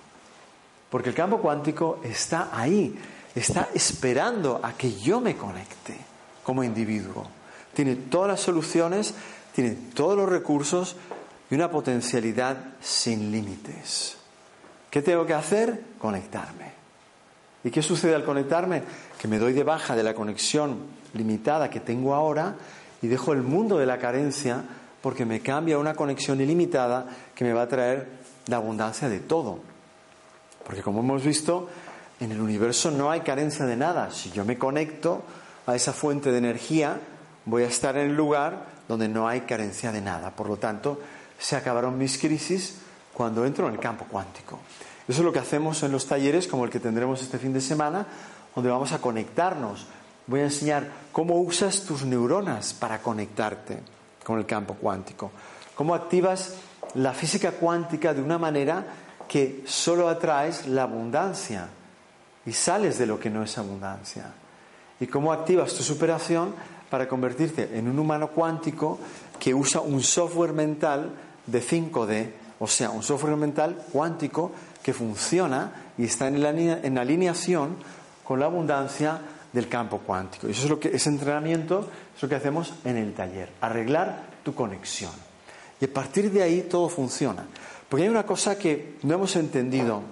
Porque 0.90 1.10
el 1.10 1.14
campo 1.14 1.38
cuántico 1.38 2.00
está 2.02 2.48
ahí, 2.52 2.98
está 3.34 3.68
esperando 3.74 4.60
a 4.62 4.72
que 4.72 4.94
yo 4.94 5.20
me 5.20 5.36
conecte 5.36 5.96
como 6.42 6.64
individuo. 6.64 7.26
Tiene 7.74 7.94
todas 7.94 8.28
las 8.28 8.40
soluciones, 8.40 9.14
tiene 9.54 9.70
todos 9.94 10.16
los 10.16 10.28
recursos 10.28 10.96
y 11.50 11.54
una 11.54 11.70
potencialidad 11.70 12.56
sin 12.80 13.30
límites. 13.30 14.16
¿Qué 14.90 15.02
tengo 15.02 15.24
que 15.24 15.34
hacer? 15.34 15.80
Conectarme. 15.98 16.72
¿Y 17.62 17.70
qué 17.70 17.82
sucede 17.82 18.14
al 18.14 18.24
conectarme? 18.24 18.82
Que 19.20 19.28
me 19.28 19.38
doy 19.38 19.52
de 19.52 19.62
baja 19.62 19.94
de 19.94 20.02
la 20.02 20.14
conexión 20.14 20.78
limitada 21.12 21.70
que 21.70 21.80
tengo 21.80 22.14
ahora 22.14 22.56
y 23.02 23.08
dejo 23.08 23.32
el 23.32 23.42
mundo 23.42 23.78
de 23.78 23.86
la 23.86 23.98
carencia 23.98 24.62
porque 25.02 25.24
me 25.24 25.40
cambia 25.40 25.78
una 25.78 25.94
conexión 25.94 26.40
ilimitada 26.40 27.06
que 27.34 27.44
me 27.44 27.52
va 27.52 27.62
a 27.62 27.68
traer 27.68 28.08
la 28.46 28.56
abundancia 28.56 29.08
de 29.08 29.20
todo. 29.20 29.60
Porque 30.64 30.82
como 30.82 31.00
hemos 31.00 31.24
visto, 31.24 31.68
en 32.20 32.32
el 32.32 32.40
universo 32.40 32.90
no 32.90 33.10
hay 33.10 33.20
carencia 33.20 33.64
de 33.64 33.76
nada. 33.76 34.10
Si 34.10 34.30
yo 34.30 34.44
me 34.44 34.58
conecto 34.58 35.22
a 35.66 35.74
esa 35.74 35.92
fuente 35.92 36.30
de 36.30 36.38
energía, 36.38 37.00
voy 37.46 37.62
a 37.62 37.68
estar 37.68 37.96
en 37.96 38.10
el 38.10 38.16
lugar 38.16 38.66
donde 38.86 39.08
no 39.08 39.26
hay 39.26 39.42
carencia 39.42 39.90
de 39.92 40.00
nada. 40.00 40.30
Por 40.34 40.48
lo 40.48 40.56
tanto, 40.58 41.00
se 41.38 41.56
acabaron 41.56 41.96
mis 41.96 42.18
crisis 42.18 42.76
cuando 43.14 43.46
entro 43.46 43.66
en 43.68 43.74
el 43.74 43.80
campo 43.80 44.04
cuántico. 44.08 44.58
Eso 45.08 45.20
es 45.22 45.24
lo 45.24 45.32
que 45.32 45.38
hacemos 45.38 45.82
en 45.82 45.92
los 45.92 46.06
talleres 46.06 46.46
como 46.46 46.64
el 46.64 46.70
que 46.70 46.80
tendremos 46.80 47.22
este 47.22 47.38
fin 47.38 47.52
de 47.52 47.60
semana, 47.60 48.06
donde 48.54 48.70
vamos 48.70 48.92
a 48.92 49.00
conectarnos. 49.00 49.86
Voy 50.30 50.38
a 50.38 50.44
enseñar 50.44 50.86
cómo 51.10 51.40
usas 51.40 51.80
tus 51.82 52.04
neuronas 52.04 52.72
para 52.72 53.02
conectarte 53.02 53.80
con 54.22 54.38
el 54.38 54.46
campo 54.46 54.74
cuántico. 54.74 55.32
Cómo 55.74 55.92
activas 55.92 56.54
la 56.94 57.12
física 57.12 57.50
cuántica 57.50 58.14
de 58.14 58.22
una 58.22 58.38
manera 58.38 58.86
que 59.26 59.64
solo 59.66 60.08
atraes 60.08 60.68
la 60.68 60.84
abundancia 60.84 61.66
y 62.46 62.52
sales 62.52 62.96
de 62.96 63.06
lo 63.06 63.18
que 63.18 63.28
no 63.28 63.42
es 63.42 63.58
abundancia. 63.58 64.26
Y 65.00 65.08
cómo 65.08 65.32
activas 65.32 65.74
tu 65.74 65.82
superación 65.82 66.54
para 66.88 67.08
convertirte 67.08 67.76
en 67.76 67.88
un 67.88 67.98
humano 67.98 68.28
cuántico 68.28 69.00
que 69.40 69.52
usa 69.52 69.80
un 69.80 70.00
software 70.00 70.52
mental 70.52 71.10
de 71.44 71.60
5D, 71.60 72.30
o 72.60 72.68
sea, 72.68 72.90
un 72.90 73.02
software 73.02 73.34
mental 73.34 73.84
cuántico 73.90 74.52
que 74.80 74.92
funciona 74.92 75.90
y 75.98 76.04
está 76.04 76.28
en, 76.28 76.98
alineación 76.98 77.74
con 78.22 78.38
la 78.38 78.46
abundancia 78.46 79.22
del 79.52 79.68
campo 79.68 79.98
cuántico. 79.98 80.48
Y 80.48 80.52
eso 80.52 80.64
es 80.64 80.70
lo 80.70 80.78
que 80.78 80.88
ese 80.88 81.08
entrenamiento 81.08 81.90
es 82.14 82.22
lo 82.22 82.28
que 82.28 82.34
hacemos 82.34 82.74
en 82.84 82.96
el 82.96 83.14
taller, 83.14 83.50
arreglar 83.60 84.24
tu 84.42 84.54
conexión. 84.54 85.12
Y 85.80 85.86
a 85.86 85.92
partir 85.92 86.30
de 86.30 86.42
ahí 86.42 86.62
todo 86.62 86.88
funciona. 86.88 87.44
Porque 87.88 88.04
hay 88.04 88.08
una 88.08 88.24
cosa 88.24 88.56
que 88.58 88.98
no 89.02 89.14
hemos 89.14 89.34
entendido 89.36 90.02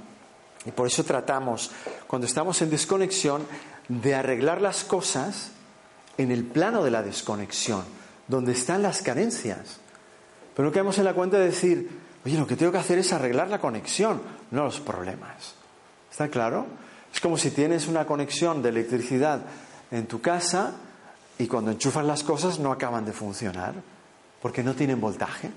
y 0.64 0.72
por 0.72 0.87
eso 0.87 1.05
tratamos 1.05 1.70
cuando 2.07 2.27
estamos 2.27 2.61
en 2.62 2.70
desconexión 2.70 3.46
de 3.88 4.14
arreglar 4.14 4.61
las 4.61 4.85
cosas 4.85 5.53
en 6.18 6.33
el 6.33 6.44
plano 6.44 6.83
de 6.83 6.90
la 6.90 7.03
desconexión, 7.03 7.85
donde 8.27 8.53
están 8.53 8.83
las 8.83 9.01
carencias. 9.03 9.79
Pero 10.55 10.68
no 10.68 10.72
quedamos 10.72 10.98
en 10.98 11.05
la 11.05 11.14
cuenta 11.14 11.38
de 11.38 11.46
decir, 11.46 11.88
oye, 12.24 12.37
lo 12.37 12.46
que 12.46 12.57
tengo 12.57 12.72
que 12.72 12.79
hacer 12.79 12.98
es 12.98 13.12
arreglar 13.12 13.48
la 13.48 13.61
conexión, 13.61 14.20
no 14.51 14.64
los 14.64 14.81
problemas. 14.81 15.55
¿Está 16.11 16.29
claro? 16.29 16.66
Es 17.12 17.21
como 17.21 17.37
si 17.37 17.51
tienes 17.51 17.88
una 17.88 18.07
conexión 18.07 18.62
de 18.62 18.68
electricidad 18.68 19.42
en 19.90 20.07
tu 20.07 20.21
casa 20.21 20.75
y 21.38 21.47
cuando 21.47 21.71
enchufas 21.71 22.05
las 22.05 22.23
cosas 22.23 22.59
no 22.59 22.73
acaban 22.73 23.05
de 23.05 23.12
funcionar 23.12 23.75
porque 24.40 24.62
no 24.62 24.75
tienen 24.75 25.01
voltaje. 25.01 25.51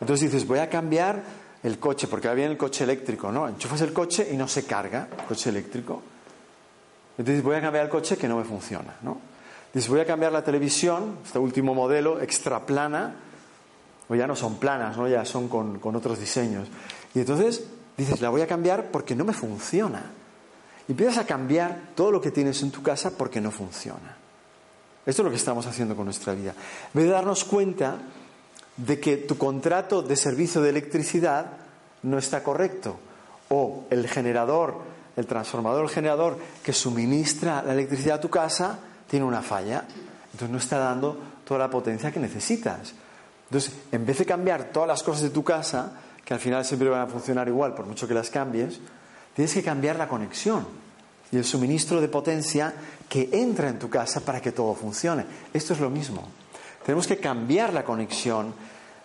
Entonces 0.00 0.30
dices, 0.30 0.46
voy 0.46 0.58
a 0.58 0.68
cambiar 0.68 1.22
el 1.62 1.78
coche, 1.78 2.08
porque 2.08 2.28
va 2.28 2.34
bien 2.34 2.50
el 2.50 2.56
coche 2.56 2.84
eléctrico, 2.84 3.30
¿no? 3.30 3.48
Enchufas 3.48 3.80
el 3.82 3.92
coche 3.92 4.28
y 4.32 4.36
no 4.36 4.48
se 4.48 4.64
carga 4.64 5.08
el 5.16 5.24
coche 5.24 5.50
eléctrico. 5.50 6.02
Entonces 7.18 7.42
voy 7.42 7.56
a 7.56 7.60
cambiar 7.60 7.84
el 7.84 7.90
coche 7.90 8.16
que 8.16 8.26
no 8.26 8.36
me 8.36 8.44
funciona, 8.44 8.96
¿no? 9.02 9.20
Dices, 9.72 9.88
voy 9.88 10.00
a 10.00 10.06
cambiar 10.06 10.32
la 10.32 10.42
televisión, 10.42 11.18
este 11.24 11.38
último 11.38 11.74
modelo, 11.74 12.20
extra 12.20 12.66
plana, 12.66 13.14
o 14.08 14.14
ya 14.14 14.26
no 14.26 14.36
son 14.36 14.56
planas, 14.56 14.96
¿no? 14.96 15.08
ya 15.08 15.24
son 15.24 15.48
con, 15.48 15.80
otros 15.82 16.18
diseños. 16.18 16.68
Y 17.14 17.20
entonces 17.20 17.64
dices, 17.96 18.20
la 18.20 18.28
voy 18.28 18.42
a 18.42 18.46
cambiar 18.46 18.90
porque 18.90 19.14
no 19.14 19.24
me 19.24 19.32
funciona. 19.32 20.10
Y 20.88 20.92
empiezas 20.92 21.18
a 21.18 21.26
cambiar 21.26 21.90
todo 21.94 22.10
lo 22.10 22.20
que 22.20 22.30
tienes 22.30 22.62
en 22.62 22.70
tu 22.70 22.82
casa 22.82 23.10
porque 23.16 23.40
no 23.40 23.50
funciona. 23.50 24.16
Esto 25.04 25.22
es 25.22 25.24
lo 25.24 25.30
que 25.30 25.36
estamos 25.36 25.66
haciendo 25.66 25.96
con 25.96 26.04
nuestra 26.04 26.34
vida. 26.34 26.50
En 26.52 26.94
vez 26.94 27.04
de 27.04 27.10
darnos 27.10 27.44
cuenta 27.44 27.98
de 28.76 29.00
que 29.00 29.16
tu 29.16 29.36
contrato 29.36 30.02
de 30.02 30.16
servicio 30.16 30.60
de 30.60 30.70
electricidad 30.70 31.46
no 32.02 32.18
está 32.18 32.42
correcto, 32.42 32.98
o 33.48 33.84
el 33.90 34.08
generador, 34.08 34.76
el 35.16 35.26
transformador, 35.26 35.84
el 35.84 35.90
generador 35.90 36.38
que 36.62 36.72
suministra 36.72 37.62
la 37.62 37.72
electricidad 37.72 38.16
a 38.16 38.20
tu 38.20 38.30
casa 38.30 38.78
tiene 39.06 39.26
una 39.26 39.42
falla, 39.42 39.84
entonces 40.32 40.50
no 40.50 40.58
está 40.58 40.78
dando 40.78 41.18
toda 41.44 41.60
la 41.60 41.70
potencia 41.70 42.10
que 42.10 42.20
necesitas. 42.20 42.94
Entonces, 43.50 43.72
en 43.92 44.06
vez 44.06 44.18
de 44.18 44.24
cambiar 44.24 44.72
todas 44.72 44.88
las 44.88 45.02
cosas 45.02 45.22
de 45.24 45.30
tu 45.30 45.44
casa, 45.44 45.92
que 46.24 46.32
al 46.32 46.40
final 46.40 46.64
siempre 46.64 46.88
van 46.88 47.02
a 47.02 47.06
funcionar 47.06 47.46
igual 47.48 47.74
por 47.74 47.84
mucho 47.84 48.08
que 48.08 48.14
las 48.14 48.30
cambies, 48.30 48.80
tienes 49.34 49.54
que 49.54 49.62
cambiar 49.62 49.96
la 49.96 50.08
conexión 50.08 50.66
y 51.30 51.36
el 51.36 51.44
suministro 51.44 52.00
de 52.00 52.08
potencia 52.08 52.74
que 53.08 53.28
entra 53.32 53.68
en 53.68 53.78
tu 53.78 53.88
casa 53.88 54.20
para 54.20 54.40
que 54.40 54.52
todo 54.52 54.74
funcione. 54.74 55.24
Esto 55.52 55.72
es 55.72 55.80
lo 55.80 55.90
mismo. 55.90 56.28
Tenemos 56.84 57.06
que 57.06 57.18
cambiar 57.18 57.72
la 57.72 57.84
conexión, 57.84 58.54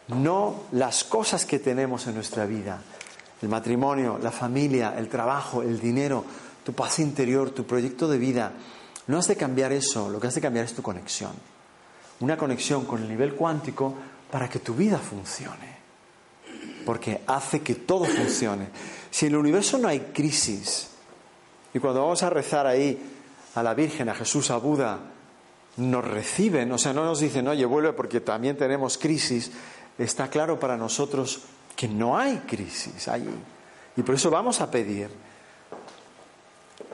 no 0.09 0.63
las 0.71 1.03
cosas 1.03 1.45
que 1.45 1.59
tenemos 1.59 2.07
en 2.07 2.15
nuestra 2.15 2.45
vida. 2.45 2.82
El 3.41 3.49
matrimonio, 3.49 4.19
la 4.21 4.32
familia, 4.32 4.95
el 4.97 5.09
trabajo, 5.09 5.61
el 5.61 5.80
dinero, 5.80 6.25
tu 6.63 6.73
paz 6.73 6.99
interior, 6.99 7.51
tu 7.51 7.65
proyecto 7.65 8.07
de 8.07 8.17
vida. 8.17 8.51
No 9.07 9.19
has 9.19 9.28
de 9.28 9.38
cambiar 9.38 9.71
eso, 9.71 10.09
lo 10.09 10.19
que 10.19 10.28
has 10.28 10.36
de 10.36 10.41
cambiar 10.41 10.65
es 10.65 10.73
tu 10.73 10.82
conexión. 10.82 11.32
Una 12.19 12.36
conexión 12.36 12.86
con 12.86 13.01
el 13.01 13.07
nivel 13.07 13.36
cuántico 13.36 13.93
para 14.32 14.49
que 14.49 14.59
tu 14.59 14.73
vida 14.73 14.97
funcione. 14.97 15.78
Porque 16.86 17.21
hace 17.28 17.61
que 17.61 17.75
todo 17.75 18.05
funcione. 18.05 18.69
Si 19.18 19.26
en 19.26 19.32
el 19.32 19.39
universo 19.39 19.80
no 19.80 19.88
hay 19.88 20.11
crisis, 20.13 20.89
y 21.74 21.80
cuando 21.80 22.03
vamos 22.03 22.22
a 22.22 22.30
rezar 22.30 22.68
ahí 22.68 23.01
a 23.55 23.63
la 23.63 23.74
Virgen, 23.74 24.09
a 24.09 24.13
Jesús, 24.13 24.51
a 24.51 24.57
Buda, 24.57 24.99
nos 25.78 26.05
reciben, 26.05 26.72
o 26.72 26.78
sea, 26.78 26.93
no 26.93 27.03
nos 27.03 27.20
dicen, 27.20 27.47
oye, 27.47 27.65
vuelve 27.65 27.93
porque 27.93 28.22
también 28.22 28.57
tenemos 28.57 28.99
crisis, 28.99 29.49
está 29.97 30.30
claro 30.30 30.59
para 30.59 30.78
nosotros 30.78 31.41
que 31.76 31.88
no 31.88 32.15
hay 32.15 32.43
crisis 32.45 33.07
allí. 33.07 33.34
Y 33.95 34.03
por 34.03 34.13
eso 34.13 34.30
vamos 34.30 34.61
a 34.61 34.70
pedir, 34.70 35.09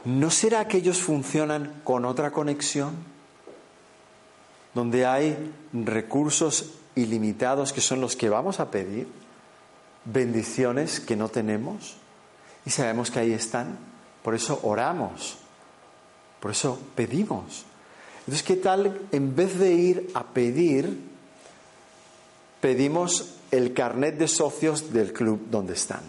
¿no 0.06 0.30
será 0.30 0.66
que 0.66 0.78
ellos 0.78 1.00
funcionan 1.00 1.82
con 1.84 2.06
otra 2.06 2.32
conexión? 2.32 2.96
Donde 4.74 5.06
hay 5.06 5.52
recursos 5.74 6.72
ilimitados 6.96 7.74
que 7.74 7.82
son 7.82 8.00
los 8.00 8.16
que 8.16 8.30
vamos 8.30 8.62
a 8.62 8.72
pedir, 8.72 9.10
bendiciones 10.06 11.02
que 11.02 11.18
no 11.18 11.28
tenemos, 11.28 11.98
y 12.66 12.70
sabemos 12.70 13.12
que 13.12 13.20
ahí 13.20 13.34
están, 13.34 13.78
por 14.22 14.36
eso 14.36 14.60
oramos, 14.64 15.38
por 16.40 16.52
eso 16.52 16.80
pedimos. 16.96 17.66
Entonces, 18.20 18.44
¿qué 18.44 18.56
tal 18.56 19.02
en 19.12 19.36
vez 19.36 19.60
de 19.60 19.74
ir 19.74 20.12
a 20.14 20.24
pedir, 20.24 20.98
pedimos 22.62 23.36
el 23.52 23.74
carnet 23.74 24.18
de 24.18 24.28
socios 24.28 24.94
del 24.94 25.12
club 25.12 25.48
donde 25.50 25.74
están? 25.74 26.02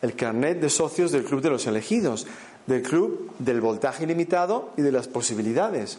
El 0.00 0.14
carnet 0.14 0.60
de 0.60 0.70
socios 0.70 1.10
del 1.10 1.24
club 1.24 1.42
de 1.42 1.50
los 1.50 1.66
elegidos, 1.66 2.26
del 2.66 2.82
club 2.82 3.32
del 3.40 3.60
voltaje 3.60 4.04
ilimitado 4.04 4.72
y 4.76 4.82
de 4.82 4.92
las 4.92 5.08
posibilidades, 5.08 5.98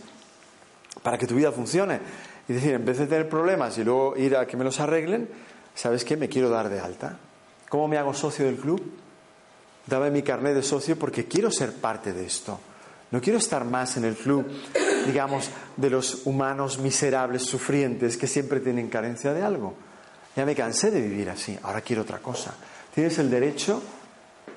para 1.04 1.18
que 1.18 1.28
tu 1.28 1.36
vida 1.36 1.52
funcione. 1.52 2.00
Y 2.48 2.54
decir, 2.54 2.74
en 2.74 2.86
vez 2.86 2.98
de 2.98 3.08
tener 3.08 3.28
problemas 3.28 3.78
y 3.78 3.84
luego 3.84 4.16
ir 4.16 4.38
a 4.38 4.48
que 4.48 4.56
me 4.56 4.64
los 4.64 4.80
arreglen, 4.80 5.30
¿sabes 5.76 6.06
qué? 6.06 6.16
Me 6.16 6.30
quiero 6.30 6.50
dar 6.50 6.70
de 6.70 6.80
alta. 6.80 7.20
¿Cómo 7.68 7.90
me 7.90 7.98
hago 7.98 8.14
socio 8.14 8.46
del 8.46 8.56
club? 8.56 8.82
Dame 9.90 10.12
mi 10.12 10.22
carnet 10.22 10.54
de 10.54 10.62
socio 10.62 11.00
porque 11.00 11.26
quiero 11.26 11.50
ser 11.50 11.74
parte 11.74 12.14
de 12.14 12.24
esto. 12.24 12.60
No 13.10 13.20
quiero 13.20 13.40
estar 13.40 13.66
más 13.66 13.98
en 13.98 14.06
el 14.06 14.16
club, 14.16 14.46
digamos, 15.08 15.50
de 15.76 15.90
los 15.90 16.28
humanos 16.28 16.78
miserables, 16.78 17.42
sufrientes, 17.42 18.16
que 18.16 18.28
siempre 18.28 18.60
tienen 18.60 18.88
carencia 18.88 19.34
de 19.34 19.42
algo. 19.42 19.74
Ya 20.36 20.46
me 20.46 20.54
cansé 20.54 20.92
de 20.92 21.02
vivir 21.02 21.32
así, 21.32 21.58
ahora 21.64 21.82
quiero 21.82 22.04
otra 22.04 22.20
cosa. 22.20 22.54
Tienes 22.94 23.18
el 23.18 23.32
derecho 23.32 23.82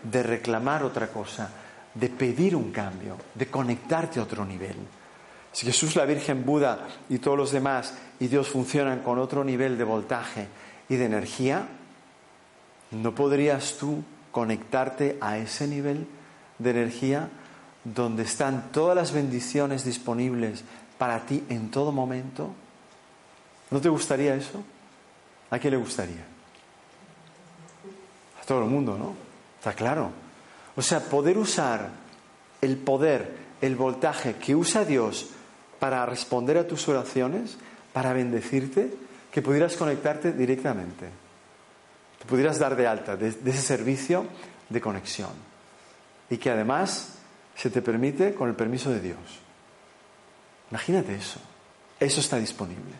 de 0.02 0.22
reclamar 0.22 0.84
otra 0.84 1.08
cosa, 1.08 1.48
de 1.94 2.10
pedir 2.10 2.54
un 2.54 2.70
cambio, 2.70 3.16
de 3.34 3.46
conectarte 3.46 4.20
a 4.20 4.24
otro 4.24 4.44
nivel. 4.44 4.76
Si 5.50 5.64
Jesús, 5.64 5.96
la 5.96 6.04
Virgen, 6.04 6.44
Buda 6.44 6.88
y 7.08 7.18
todos 7.18 7.38
los 7.38 7.52
demás 7.52 7.94
y 8.20 8.26
Dios 8.26 8.48
funcionan 8.48 9.00
con 9.00 9.18
otro 9.18 9.44
nivel 9.44 9.78
de 9.78 9.84
voltaje 9.84 10.48
y 10.90 10.96
de 10.96 11.06
energía, 11.06 11.68
¿no 12.90 13.14
podrías 13.14 13.76
tú 13.78 14.04
conectarte 14.32 15.18
a 15.20 15.38
ese 15.38 15.68
nivel 15.68 16.08
de 16.58 16.70
energía? 16.70 17.28
donde 17.84 18.22
están 18.22 18.70
todas 18.72 18.96
las 18.96 19.12
bendiciones 19.12 19.84
disponibles 19.84 20.62
para 20.98 21.20
ti 21.20 21.44
en 21.48 21.70
todo 21.70 21.92
momento? 21.92 22.50
¿No 23.70 23.80
te 23.80 23.88
gustaría 23.88 24.34
eso? 24.34 24.62
¿A 25.50 25.58
quién 25.58 25.72
le 25.72 25.78
gustaría? 25.78 26.24
A 28.40 28.44
todo 28.44 28.62
el 28.62 28.70
mundo, 28.70 28.96
¿no? 28.96 29.14
Está 29.58 29.72
claro. 29.74 30.10
O 30.76 30.82
sea, 30.82 31.00
poder 31.00 31.38
usar 31.38 31.90
el 32.60 32.76
poder, 32.76 33.36
el 33.60 33.76
voltaje 33.76 34.36
que 34.36 34.54
usa 34.54 34.84
Dios 34.84 35.30
para 35.78 36.06
responder 36.06 36.58
a 36.58 36.66
tus 36.66 36.88
oraciones, 36.88 37.56
para 37.92 38.12
bendecirte, 38.12 38.94
que 39.30 39.42
pudieras 39.42 39.76
conectarte 39.76 40.32
directamente. 40.32 41.08
Te 42.22 42.28
pudieras 42.28 42.60
dar 42.60 42.76
de 42.76 42.86
alta 42.86 43.16
de, 43.16 43.32
de 43.32 43.50
ese 43.50 43.62
servicio 43.62 44.26
de 44.68 44.80
conexión. 44.80 45.32
Y 46.30 46.36
que 46.36 46.50
además 46.50 47.18
se 47.56 47.68
te 47.68 47.82
permite 47.82 48.32
con 48.32 48.48
el 48.48 48.54
permiso 48.54 48.90
de 48.90 49.00
Dios. 49.00 49.18
Imagínate 50.70 51.16
eso. 51.16 51.40
Eso 51.98 52.20
está 52.20 52.38
disponible. 52.38 52.94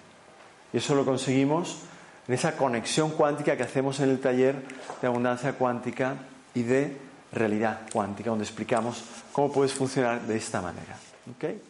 Y 0.73 0.79
eso 0.79 0.97
lo 0.97 1.05
conseguimos 1.05 1.79
en 2.27 2.35
esa 2.35 2.57
conexión 2.57 3.13
cuántica 3.13 3.57
que 3.57 3.63
hacemos 3.63 4.01
en 4.01 4.11
el 4.11 4.21
taller 4.21 4.57
de 5.01 5.07
abundancia 5.07 5.53
cuántica 5.53 6.17
y 6.53 6.65
de 6.65 6.97
realidad 7.33 7.83
cuántica, 7.93 8.31
donde 8.31 8.45
explicamos 8.45 9.05
cómo 9.33 9.53
puedes 9.53 9.73
funcionar 9.73 10.21
de 10.23 10.37
esta 10.37 10.61
manera. 10.61 10.97
¿Ok? 11.31 11.45
Entonces 11.45 11.63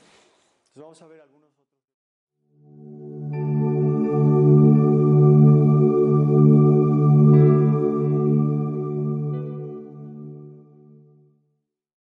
vamos 0.77 1.03
a 1.03 1.07
ver. 1.07 1.32